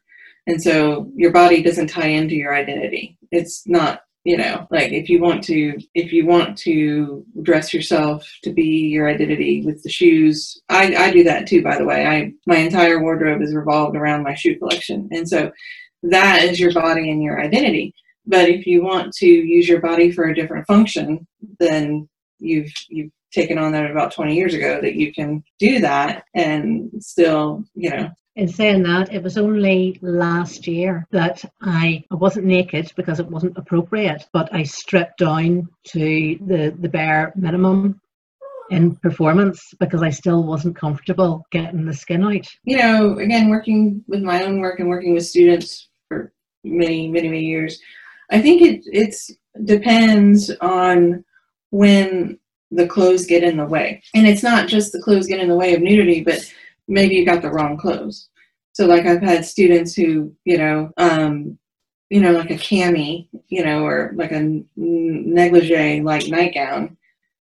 [0.50, 3.20] and so your body doesn't tie into your identity.
[3.32, 8.28] It's not, you know, like if you want to if you want to dress yourself
[8.44, 12.04] to be your identity with the shoes, I, I do that too, by the way.
[12.04, 15.08] I my entire wardrobe is revolved around my shoe collection.
[15.12, 15.52] And so
[16.02, 17.94] that is your body and your identity.
[18.26, 21.28] But if you want to use your body for a different function,
[21.60, 22.10] then
[22.40, 26.90] you've you've taken on that about 20 years ago that you can do that and
[27.00, 32.46] still, you know, in saying that, it was only last year that I, I wasn't
[32.46, 38.00] naked because it wasn't appropriate, but I stripped down to the, the bare minimum
[38.70, 42.48] in performance because I still wasn't comfortable getting the skin out.
[42.64, 46.32] You know, again, working with my own work and working with students for
[46.64, 47.78] many, many, many years,
[48.32, 49.32] I think it it's
[49.66, 51.26] depends on
[51.72, 52.40] when
[52.72, 54.02] the clothes get in the way.
[54.16, 56.40] And it's not just the clothes get in the way of nudity, but
[56.88, 58.29] maybe you got the wrong clothes.
[58.80, 61.60] So like I've had students who, you know, um,
[62.10, 66.96] you know, like a cami, you know, or like a negligee like nightgown,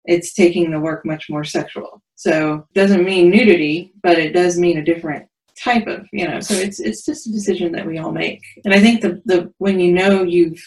[0.07, 2.03] it's taking the work much more sexual.
[2.15, 5.29] So it doesn't mean nudity, but it does mean a different
[5.63, 6.41] type of, you know.
[6.41, 8.43] So it's it's just a decision that we all make.
[8.65, 10.65] And I think the the when you know you've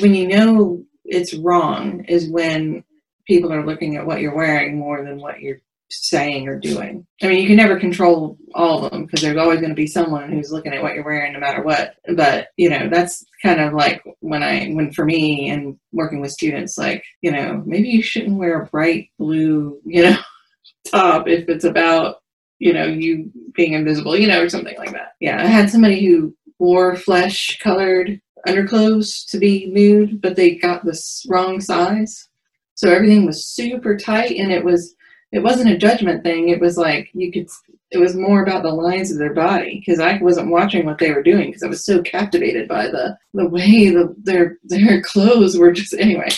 [0.00, 2.82] when you know it's wrong is when
[3.26, 7.06] people are looking at what you're wearing more than what you're saying or doing.
[7.22, 9.86] I mean, you can never control all of them because there's always going to be
[9.86, 11.94] someone who's looking at what you're wearing no matter what.
[12.14, 16.32] But, you know, that's kind of like when I, when for me and working with
[16.32, 20.18] students, like, you know, maybe you shouldn't wear a bright blue, you know,
[20.90, 22.16] top if it's about,
[22.58, 25.12] you know, you being invisible, you know, or something like that.
[25.20, 25.42] Yeah.
[25.42, 31.00] I had somebody who wore flesh colored underclothes to be nude, but they got the
[31.28, 32.28] wrong size.
[32.74, 34.94] So everything was super tight and it was,
[35.32, 36.48] it wasn't a judgment thing.
[36.48, 37.48] It was like you could.
[37.90, 41.10] It was more about the lines of their body because I wasn't watching what they
[41.10, 45.56] were doing because I was so captivated by the the way the, their their clothes
[45.56, 46.28] were just anyway.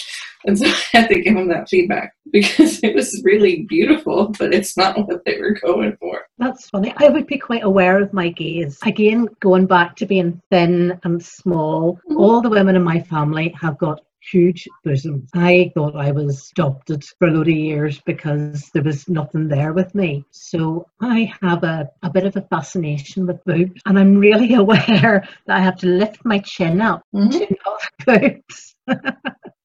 [0.46, 4.55] And so I had to give them that feedback because it was really beautiful, but
[4.55, 6.22] it's not what they were going for.
[6.38, 6.94] That's funny.
[6.96, 8.79] I would be quite aware of my gaze.
[8.85, 12.16] Again, going back to being thin and small, mm-hmm.
[12.16, 15.30] all the women in my family have got huge bosoms.
[15.35, 19.72] I thought I was adopted for a load of years because there was nothing there
[19.72, 20.24] with me.
[20.30, 25.28] So I have a, a bit of a fascination with boobs, and I'm really aware
[25.46, 27.30] that I have to lift my chin up mm-hmm.
[27.30, 27.83] to not
[28.20, 28.76] boobs.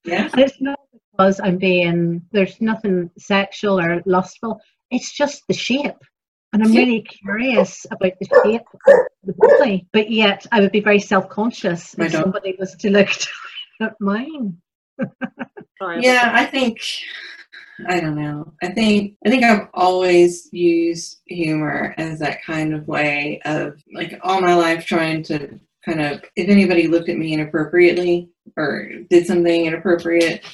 [0.04, 0.30] yeah.
[0.32, 0.80] And it's not
[1.12, 4.60] because I'm being, there's nothing sexual or lustful,
[4.91, 5.96] it's just the shape.
[6.54, 10.80] And I'm really curious about the shape of the body, but yet I would be
[10.80, 13.10] very self conscious if somebody was to look
[13.82, 14.58] at mine.
[16.00, 16.80] yeah, I think
[17.88, 18.54] I don't know.
[18.64, 24.18] I think I think I've always used humor as that kind of way of like
[24.22, 29.28] all my life trying to kind of if anybody looked at me inappropriately or did
[29.28, 30.46] something inappropriate,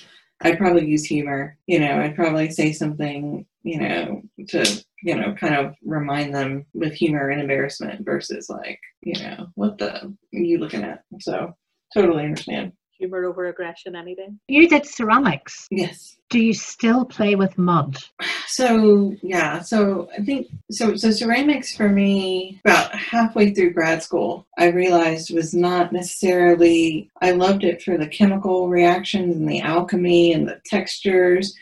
[0.42, 1.58] I'd probably use humor.
[1.68, 6.66] You know, I'd probably say something, you know, to you know, kind of remind them
[6.74, 11.04] with humor and embarrassment versus like, you know, what the are you looking at?
[11.20, 11.56] So
[11.94, 14.30] totally understand humor over aggression any day.
[14.48, 15.68] You did ceramics.
[15.72, 16.18] Yes.
[16.30, 17.98] Do you still play with mud?
[18.48, 24.46] So yeah, so I think so so ceramics for me about halfway through grad school
[24.58, 30.34] I realized was not necessarily I loved it for the chemical reactions and the alchemy
[30.34, 31.56] and the textures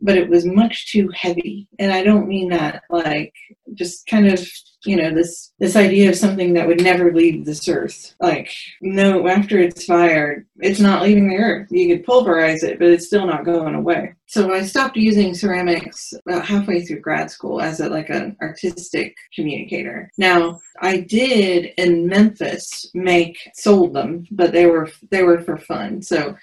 [0.00, 1.68] but it was much too heavy.
[1.78, 3.32] And I don't mean that like
[3.76, 4.40] just kind of
[4.86, 8.14] you know this this idea of something that would never leave this earth.
[8.20, 8.50] Like
[8.80, 11.68] no after it's fired it's not leaving the earth.
[11.70, 14.14] You could pulverize it but it's still not going away.
[14.26, 19.16] So i stopped using ceramics about halfway through grad school as a like an artistic
[19.34, 20.10] communicator.
[20.18, 26.02] Now i did in memphis make sold them but they were they were for fun.
[26.02, 26.36] So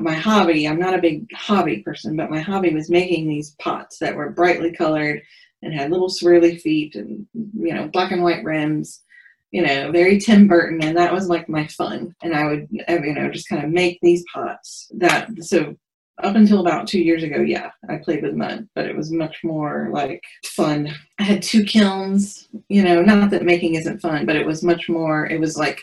[0.00, 3.98] my hobby i'm not a big hobby person but my hobby was making these pots
[3.98, 5.20] that were brightly colored
[5.62, 9.02] and had little swirly feet and you know black and white rims
[9.50, 12.14] you know very tim burton and that was like my fun.
[12.22, 15.76] And i would you know just kind of make these pots that so
[16.22, 19.38] up until about two years ago yeah i played with mud but it was much
[19.42, 20.92] more like fun.
[21.18, 24.88] I had two kilns you know not that making isn't fun but it was much
[24.88, 25.82] more it was like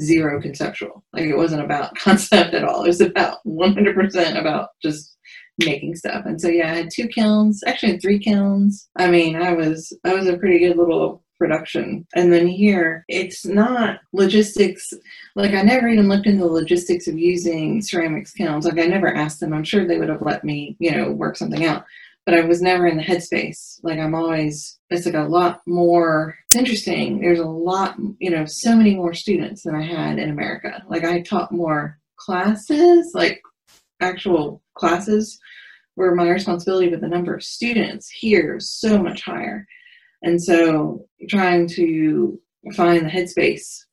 [0.00, 1.04] zero conceptual.
[1.12, 2.84] Like it wasn't about concept at all.
[2.84, 5.11] It was about 100% about just
[5.58, 6.24] making stuff.
[6.26, 8.88] And so yeah, I had two kilns, actually three kilns.
[8.96, 12.06] I mean, I was I was a pretty good little production.
[12.14, 14.92] And then here, it's not logistics.
[15.34, 18.64] Like I never even looked into the logistics of using ceramics kilns.
[18.64, 19.52] Like I never asked them.
[19.52, 21.84] I'm sure they would have let me, you know, work something out.
[22.24, 23.80] But I was never in the headspace.
[23.82, 26.36] Like I'm always, it's like a lot more.
[26.44, 27.20] It's interesting.
[27.20, 30.84] There's a lot, you know, so many more students than I had in America.
[30.88, 33.42] Like I taught more classes, like
[34.02, 35.38] actual classes
[35.96, 39.66] were my responsibility, with the number of students here is so much higher.
[40.22, 42.40] And so trying to
[42.74, 43.84] find the headspace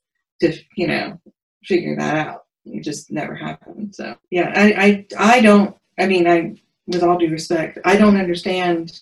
[0.42, 1.20] to, you know,
[1.64, 3.96] figure that out, it just never happened.
[3.96, 6.56] So yeah, I, I, I don't, I mean, I,
[6.88, 9.00] with all due respect, I don't understand.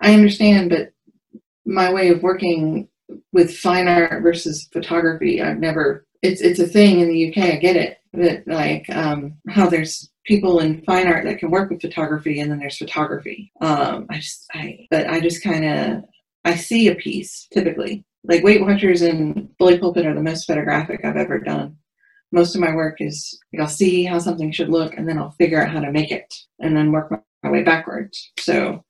[0.00, 0.92] I understand, but
[1.64, 2.88] my way of working
[3.32, 7.54] with fine art versus photography, I've never, it's, it's a thing in the UK.
[7.54, 11.70] I get it, but like, um, how there's people in fine art that can work
[11.70, 13.50] with photography and then there's photography.
[13.60, 16.04] Um i just i but i just kind of
[16.44, 18.04] i see a piece typically.
[18.24, 21.76] Like weight watchers and bully pulpit are the most photographic i've ever done.
[22.32, 25.32] Most of my work is like i'll see how something should look and then i'll
[25.32, 28.30] figure out how to make it and then work my, my way backwards.
[28.38, 28.84] So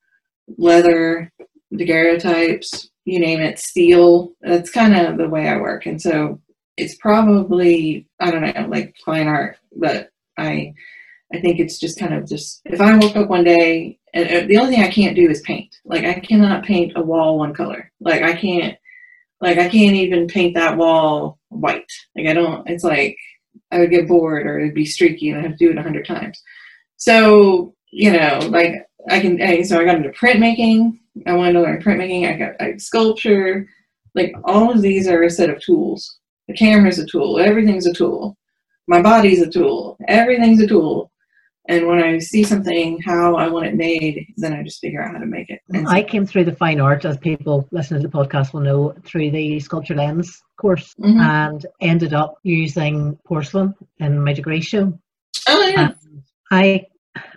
[0.59, 1.33] leather
[1.73, 5.87] daguerreotypes you name it steel that's kind of the way i work.
[5.87, 6.41] And so
[6.81, 10.73] it's probably i don't know like fine art but i
[11.33, 14.57] I think it's just kind of just if I woke up one day and the
[14.59, 15.77] only thing I can't do is paint.
[15.85, 17.91] Like I cannot paint a wall one color.
[18.01, 18.77] Like I can't
[19.41, 21.91] like I can't even paint that wall white.
[22.17, 23.17] Like I don't it's like
[23.71, 25.83] I would get bored or it'd be streaky and I have to do it a
[25.83, 26.43] hundred times.
[26.97, 30.99] So, you know, like I can I, so I got into printmaking.
[31.27, 32.29] I wanted to learn printmaking.
[32.29, 33.69] I got like sculpture.
[34.17, 36.19] Like all of these are a set of tools.
[36.51, 37.39] The camera's a tool.
[37.39, 38.37] Everything's a tool.
[38.89, 39.97] My body's a tool.
[40.09, 41.13] Everything's a tool.
[41.69, 45.13] And when I see something how I want it made, then I just figure out
[45.13, 45.61] how to make it.
[45.73, 48.93] And I came through the fine art, as people listening to the podcast will know,
[49.05, 51.21] through the sculpture lens course mm-hmm.
[51.21, 54.99] and ended up using porcelain in my degree show.
[55.47, 55.93] Oh, yeah.
[56.09, 56.85] And I,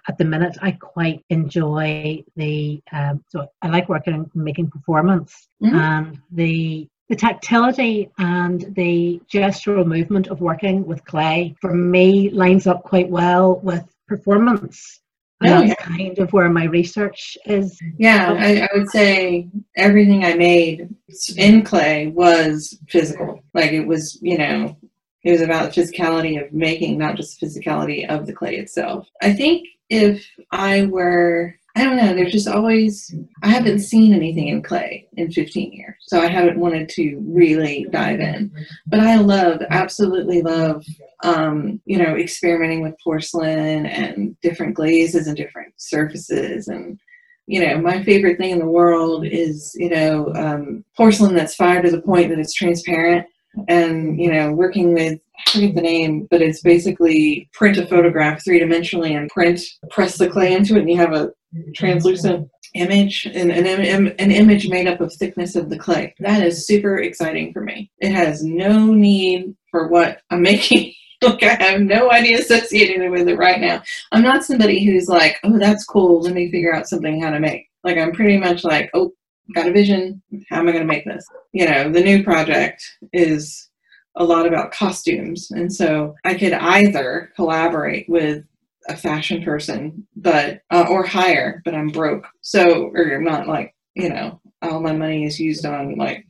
[0.10, 5.76] at the minute, I quite enjoy the, um, so I like working making performance mm-hmm.
[5.76, 12.66] and the the tactility and the gestural movement of working with clay for me lines
[12.68, 15.02] up quite well with performance.
[15.42, 15.86] And oh, that's yeah.
[15.86, 17.78] kind of where my research is.
[17.98, 20.88] Yeah, I, I, would say everything I made
[21.36, 23.42] in clay was physical.
[23.54, 24.78] Like it was, you know,
[25.24, 29.10] it was about the physicality of making, not just the physicality of the clay itself.
[29.22, 32.14] I think if I were I don't know.
[32.14, 35.96] There's just always, I haven't seen anything in clay in 15 years.
[36.02, 38.52] So I haven't wanted to really dive in.
[38.86, 40.86] But I love, absolutely love,
[41.24, 46.68] um, you know, experimenting with porcelain and different glazes and different surfaces.
[46.68, 47.00] And,
[47.48, 51.86] you know, my favorite thing in the world is, you know, um, porcelain that's fired
[51.86, 53.26] to the point that it's transparent.
[53.68, 58.44] And, you know, working with I forget the name, but it's basically print a photograph
[58.44, 61.32] three dimensionally and print, press the clay into it, and you have a
[61.76, 66.14] translucent image and an, an image made up of thickness of the clay.
[66.20, 67.92] That is super exciting for me.
[68.00, 70.94] It has no need for what I'm making.
[71.22, 73.82] like I have no idea associated with it right now.
[74.12, 76.22] I'm not somebody who's like, oh, that's cool.
[76.22, 77.68] Let me figure out something how to make.
[77.84, 79.14] Like I'm pretty much like, oh,
[79.54, 80.22] got a vision.
[80.50, 81.26] How am I going to make this?
[81.52, 83.70] You know, the new project is
[84.16, 85.50] a lot about costumes.
[85.52, 88.44] And so I could either collaborate with
[88.88, 92.28] a fashion person, but uh, or hire, but I'm broke.
[92.42, 96.26] So or not like you know all my money is used on like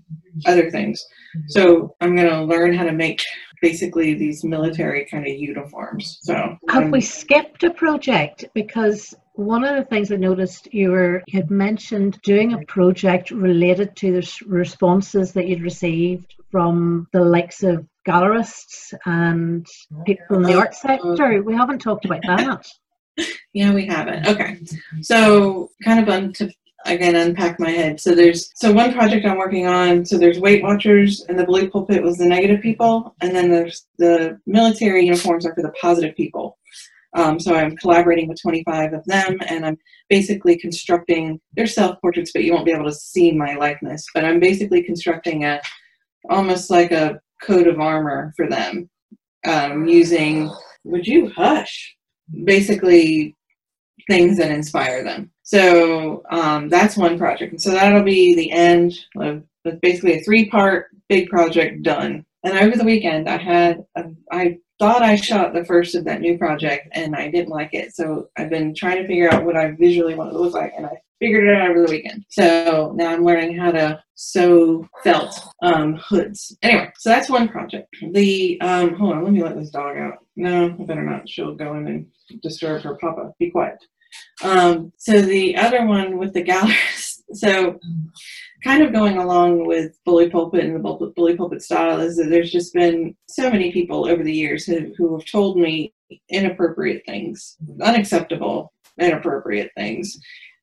[0.45, 1.03] other things.
[1.47, 3.21] So I'm gonna learn how to make
[3.61, 6.19] basically these military kind of uniforms.
[6.21, 10.91] So have um, we skipped a project because One of the things I noticed you
[10.91, 17.07] were you had mentioned doing a project related to the responses that you'd received from
[17.13, 19.65] the likes of gallerists and
[20.05, 21.41] people in the art sector.
[21.41, 22.67] We haven't talked about that.
[23.53, 24.27] yeah, we haven't.
[24.27, 24.59] Okay,
[25.01, 26.51] so kind of un- to
[26.86, 27.99] again unpack my head.
[27.99, 30.05] So there's so one project I'm working on.
[30.05, 33.88] So there's Weight Watchers, and the Bully Pulpit was the negative people, and then there's
[33.97, 36.57] the military uniforms are for the positive people.
[37.16, 39.78] Um, so I'm collaborating with 25 of them, and I'm
[40.09, 44.05] basically constructing their self portraits, but you won't be able to see my likeness.
[44.14, 45.61] But I'm basically constructing a
[46.30, 48.89] almost like a coat of armor for them
[49.45, 50.51] um, using.
[50.86, 51.95] Would you hush?
[52.45, 53.36] Basically,
[54.09, 55.32] things that inspire them.
[55.43, 59.43] So um, that's one project, and so that'll be the end of
[59.82, 62.26] basically a three-part big project done.
[62.43, 66.19] And over the weekend, I had a, I thought I shot the first of that
[66.19, 67.95] new project and I didn't like it.
[67.95, 70.73] So I've been trying to figure out what I visually want it to look like
[70.75, 72.25] and I figured it out over the weekend.
[72.27, 76.57] So now I'm learning how to sew felt um, hoods.
[76.61, 77.95] Anyway, so that's one project.
[78.11, 80.17] The, um, hold on, let me let this dog out.
[80.36, 81.29] No, I better not.
[81.29, 83.31] She'll go in and disturb her papa.
[83.39, 83.77] Be quiet.
[84.43, 87.79] Um, so the other one with the galleries, so
[88.64, 92.51] kind of going along with bully pulpit and the bully pulpit style is that there's
[92.51, 95.93] just been so many people over the years who, who have told me
[96.30, 100.18] inappropriate things, unacceptable, inappropriate things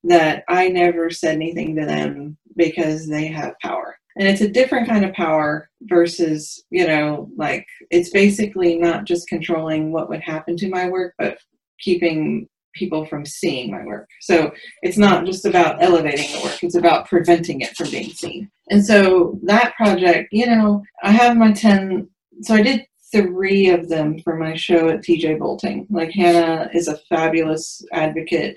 [0.05, 3.96] that I never said anything to them because they have power.
[4.16, 9.28] And it's a different kind of power versus, you know, like it's basically not just
[9.28, 11.38] controlling what would happen to my work, but
[11.78, 14.08] keeping people from seeing my work.
[14.20, 14.52] So
[14.82, 18.50] it's not just about elevating the work, it's about preventing it from being seen.
[18.70, 22.08] And so that project, you know, I have my 10,
[22.42, 25.86] so I did three of them for my show at TJ Boulting.
[25.90, 28.56] Like Hannah is a fabulous advocate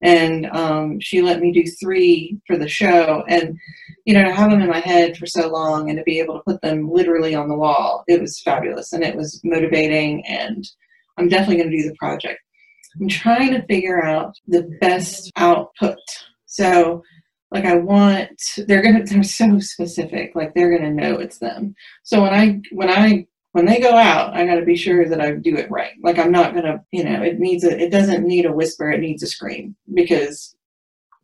[0.00, 3.58] and um, she let me do three for the show and
[4.04, 6.34] you know to have them in my head for so long and to be able
[6.34, 10.68] to put them literally on the wall it was fabulous and it was motivating and
[11.16, 12.40] i'm definitely going to do the project
[13.00, 15.98] I'm trying to figure out the best output.
[16.46, 17.02] So,
[17.50, 20.34] like, I want they're gonna they're so specific.
[20.34, 21.74] Like, they're gonna know it's them.
[22.02, 25.20] So when I when I when they go out, I got to be sure that
[25.20, 25.92] I do it right.
[26.02, 28.90] Like, I'm not gonna you know it needs a it doesn't need a whisper.
[28.90, 30.54] It needs a scream because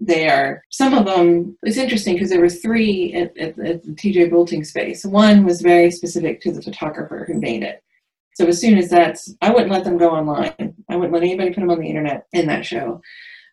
[0.01, 3.93] they are some of them it's interesting because there were three at, at, at, the
[3.93, 7.81] TJ Boulting space one was very specific to the photographer who made it
[8.35, 10.74] so as soon as that's, I wouldn't let them go online.
[10.95, 13.03] I wouldn't let anybody put them on the internet in that show.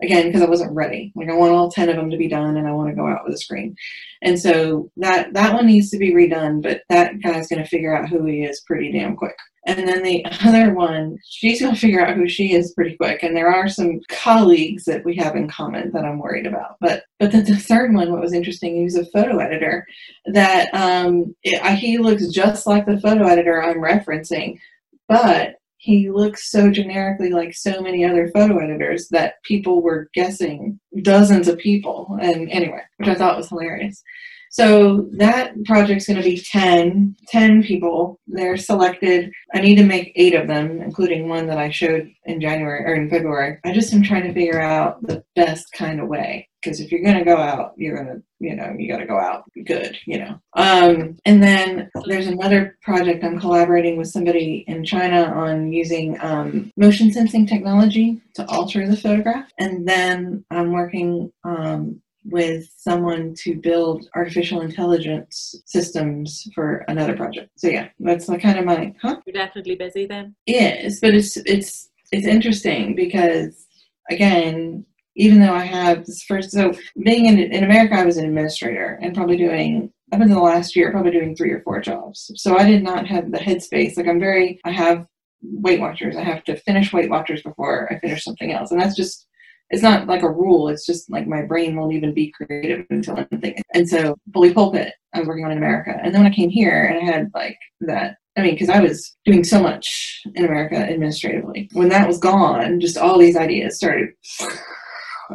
[0.04, 1.12] Again, because I wasn't ready.
[1.16, 3.08] Like I want all 10 of them to be done and I want to go
[3.08, 3.76] out with a screen.
[4.24, 7.96] And so that, that one needs to be redone, but that guy's going to figure
[7.96, 9.36] out who he is pretty damn quick.
[9.68, 13.22] And then the other one, she's going to figure out who she is pretty quick.
[13.24, 16.78] And there are some colleagues that we have in common that I'm worried about.
[16.80, 19.86] But but then the third one, what was interesting, he was a photo editor
[20.26, 24.60] that um, it, he looks just like the photo editor I'm referencing,
[25.08, 30.80] but he looks so generically like so many other photo editors that people were guessing
[31.02, 32.20] dozens of people.
[32.22, 34.04] And anyway, which I thought was hilarious.
[34.52, 38.20] So that project's going to be 10, 10 people.
[38.28, 39.32] They're selected.
[39.54, 42.96] I need to make eight of them, including one that I showed in January or
[42.96, 43.60] in February.
[43.64, 46.50] I just am trying to figure out the best kind of way.
[46.62, 49.06] Because if you're going to go out, you're going to, you know, you got to
[49.06, 50.40] go out good, you know.
[50.54, 56.72] Um, and then there's another project I'm collaborating with somebody in China on using um,
[56.76, 59.50] motion sensing technology to alter the photograph.
[59.58, 67.50] And then I'm working um, with someone to build artificial intelligence systems for another project.
[67.56, 69.18] So yeah, that's like kind of my huh?
[69.26, 70.36] You're definitely busy then.
[70.46, 73.66] Yes, but it's it's it's interesting because
[74.10, 78.26] again, even though I have this first so being in in America I was an
[78.26, 82.32] administrator and probably doing up until the last year probably doing three or four jobs.
[82.36, 83.98] So I did not have the headspace.
[83.98, 85.08] Like I'm very I have
[85.42, 86.16] Weight Watchers.
[86.16, 88.72] I have to finish Weight Watchers before I finish something else.
[88.72, 89.28] And that's just
[89.72, 90.68] it's not like a rule.
[90.70, 93.64] It's just like my brain won't even be creative until I'm thinking.
[93.74, 95.98] And so Bully Pulpit, I was working on in America.
[96.02, 98.80] And then when I came here and I had like that, I mean, because I
[98.80, 101.70] was doing so much in America administratively.
[101.74, 104.10] When that was gone, just all these ideas started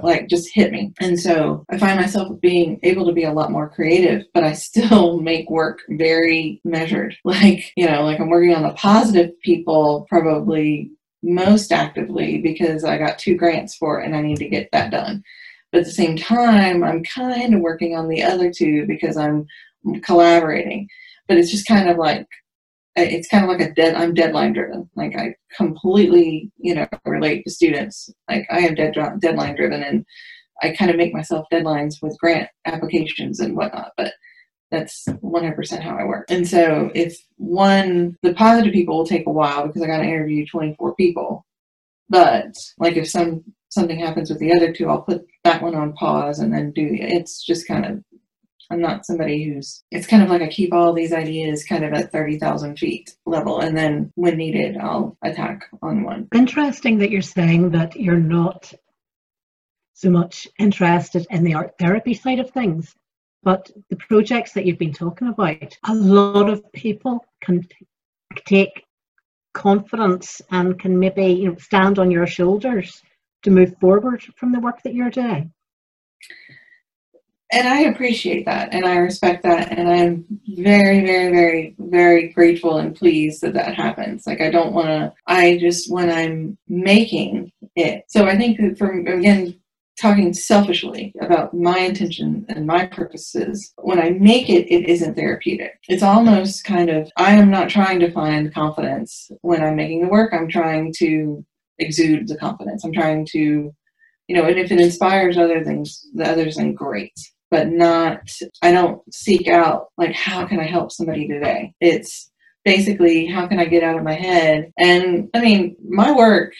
[0.02, 0.92] like just hit me.
[1.00, 4.52] And so I find myself being able to be a lot more creative, but I
[4.52, 7.16] still make work very measured.
[7.24, 10.90] Like, you know, like I'm working on the positive people probably
[11.26, 14.90] most actively because I got two grants for it and I need to get that
[14.90, 15.22] done.
[15.72, 19.46] But at the same time, I'm kind of working on the other two because I'm
[20.02, 20.88] collaborating.
[21.28, 22.26] But it's just kind of like
[22.96, 26.86] uh, it's kind of like a dead i'm deadline driven like i completely you know
[27.04, 30.04] relate to students like i am dead, deadline driven and
[30.62, 34.14] i kind of make myself deadlines with grant applications and whatnot but
[34.70, 36.26] that's 100% how i work.
[36.28, 40.04] And so if one the positive people will take a while because i got to
[40.04, 41.46] interview 24 people.
[42.08, 45.92] But like if some something happens with the other two i'll put that one on
[45.92, 48.02] pause and then do it's just kind of
[48.70, 51.92] I'm not somebody who's, it's kind of like I keep all these ideas kind of
[51.92, 56.28] at 30,000 feet level, and then when needed, I'll attack on one.
[56.34, 58.72] Interesting that you're saying that you're not
[59.94, 62.94] so much interested in the art therapy side of things,
[63.42, 67.66] but the projects that you've been talking about, a lot of people can
[68.46, 68.84] take
[69.54, 73.02] confidence and can maybe you know, stand on your shoulders
[73.42, 75.52] to move forward from the work that you're doing.
[77.52, 82.78] And I appreciate that and I respect that and I'm very very very very grateful
[82.78, 84.26] and pleased that that happens.
[84.26, 89.06] Like I don't want to I just when I'm making it so I think from
[89.06, 89.60] again
[90.00, 95.78] talking selfishly about my intention and my purposes when I make it it isn't therapeutic
[95.88, 100.08] it's almost kind of I am not trying to find confidence when I'm making the
[100.08, 101.44] work I'm trying to
[101.78, 103.74] exude the confidence I'm trying to
[104.28, 107.12] you know, and if it inspires other things, the others, then great
[107.50, 108.28] but not,
[108.62, 111.72] I don't seek out, like, how can I help somebody today?
[111.80, 112.30] It's
[112.64, 114.72] basically, how can I get out of my head?
[114.76, 116.52] And I mean, my work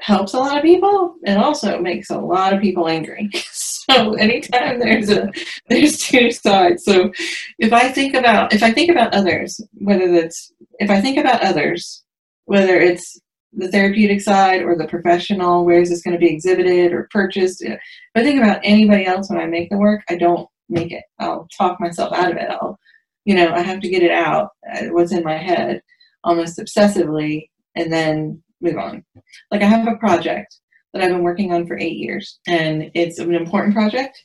[0.00, 3.30] helps a lot of people and also makes a lot of people angry.
[3.50, 5.30] so anytime there's a
[5.68, 6.84] there's two sides.
[6.84, 7.12] So
[7.58, 11.42] if I think about if I think about others, whether that's if I think about
[11.42, 12.04] others,
[12.46, 13.18] whether it's
[13.56, 17.62] the therapeutic side or the professional, where is this going to be exhibited or purchased?
[17.62, 17.78] If
[18.14, 21.04] I think about anybody else when I make the work, I don't make it.
[21.20, 22.50] I'll talk myself out of it.
[22.50, 22.78] I'll,
[23.24, 25.82] you know, I have to get it out, uh, what's in my head,
[26.24, 29.04] almost obsessively, and then move on.
[29.50, 30.58] Like I have a project
[30.92, 34.22] that I've been working on for eight years, and it's an important project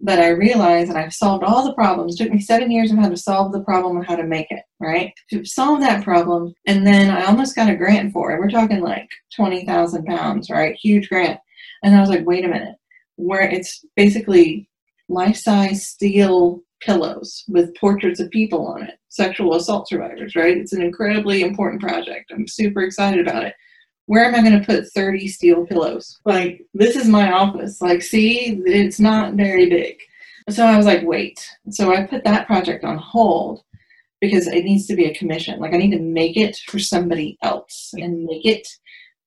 [0.00, 2.14] but I realized that I've solved all the problems.
[2.14, 4.46] It took me seven years of how to solve the problem and how to make
[4.50, 5.12] it, right?
[5.30, 8.38] To solve that problem, and then I almost got a grant for it.
[8.38, 10.76] We're talking like 20,000 pounds, right?
[10.76, 11.40] Huge grant.
[11.82, 12.76] And I was like, wait a minute,
[13.16, 14.68] where it's basically
[15.08, 20.56] life size steel pillows with portraits of people on it, sexual assault survivors, right?
[20.56, 22.32] It's an incredibly important project.
[22.32, 23.54] I'm super excited about it
[24.08, 26.18] where am I going to put 30 steel pillows?
[26.24, 27.82] Like, this is my office.
[27.82, 29.98] Like, see, it's not very big.
[30.48, 31.38] So I was like, wait.
[31.68, 33.60] So I put that project on hold
[34.18, 35.60] because it needs to be a commission.
[35.60, 38.66] Like, I need to make it for somebody else and make it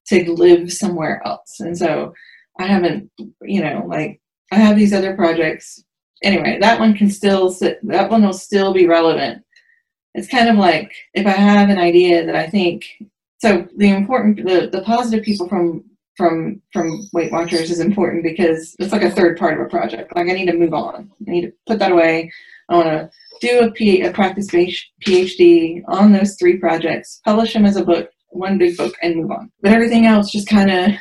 [0.08, 1.60] to live somewhere else.
[1.60, 2.16] And so
[2.60, 3.12] I haven't,
[3.43, 4.20] you know, like,
[4.52, 5.84] I have these other projects.
[6.24, 9.43] Anyway, that one can still sit, that one will still be relevant.
[10.13, 12.86] It's kind of like if I have an idea that I think
[13.39, 15.84] so the important the, the positive people from
[16.15, 20.15] from from Weight Watchers is important because it's like a third part of a project.
[20.15, 21.09] Like I need to move on.
[21.28, 22.32] I need to put that away.
[22.69, 23.09] I want to
[23.41, 28.09] do a, P, a practice-based PhD on those three projects, publish them as a book,
[28.32, 29.52] one big book, and move on.
[29.62, 30.92] But everything else just kind of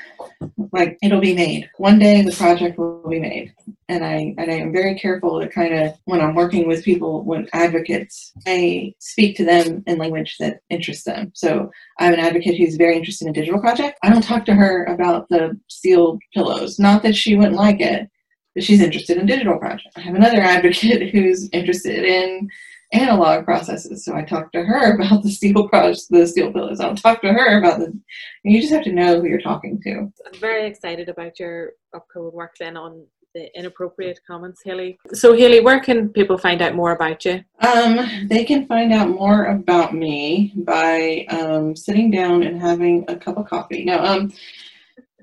[0.72, 1.68] like it'll be made.
[1.76, 3.52] One day the project will be made.
[3.88, 7.24] And i and i am very careful to kind of when i'm working with people
[7.24, 11.32] when advocates i speak to them in language that interests them.
[11.34, 14.54] So i have an advocate who's very interested in digital project i don't talk to
[14.54, 16.78] her about the steel pillows.
[16.78, 18.08] Not that she wouldn't like it
[18.54, 22.48] but she's interested in digital project i have another advocate who's interested in
[22.92, 24.04] analog processes.
[24.04, 26.80] So I talked to her about the steel process, the steel pillows.
[26.80, 27.98] I'll talk to her about the.
[28.42, 30.12] You just have to know who you're talking to.
[30.26, 34.98] I'm very excited about your upcoming work then on the inappropriate comments, Haley.
[35.12, 37.44] So Haley, where can people find out more about you?
[37.60, 43.16] Um, they can find out more about me by um, sitting down and having a
[43.16, 43.84] cup of coffee.
[43.84, 44.32] Now, um,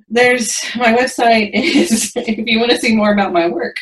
[0.10, 3.76] there's my website is if you want to see more about my work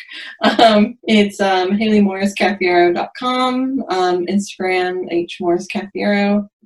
[0.58, 5.38] um, it's um, haleymorriscafiero.com um, instagram h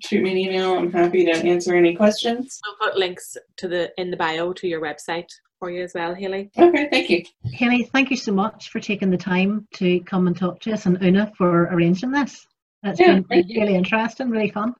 [0.03, 2.61] shoot me an email i'm happy to answer any questions.
[2.65, 6.15] I'll put links to the in the bio to your website for you as well
[6.15, 6.51] haley.
[6.59, 7.23] Okay thank you.
[7.53, 10.87] Haley thank you so much for taking the time to come and talk to us
[10.87, 12.47] and una for arranging this.
[12.83, 14.75] It's yeah, been really interesting really fun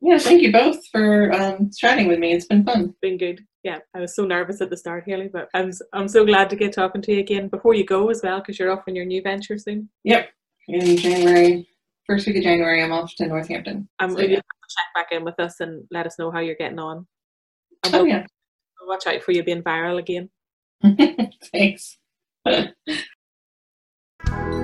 [0.00, 2.32] yeah, thank you both for um, chatting with me.
[2.32, 2.94] It's been fun.
[3.00, 3.44] Been good.
[3.62, 6.56] Yeah, I was so nervous at the start, Haley, but I'm I'm so glad to
[6.56, 9.04] get talking to you again before you go as well, because you're off on your
[9.04, 9.88] new venture soon.
[10.04, 10.28] Yep,
[10.68, 11.68] in January,
[12.06, 13.88] first week of January, I'm off to Northampton.
[13.98, 14.36] I'm so, yeah.
[14.36, 17.06] check back in with us and let us know how you're getting on.
[17.84, 18.26] And oh we'll, yeah.
[18.80, 20.30] We'll watch out for you being viral again.
[21.52, 21.98] Thanks.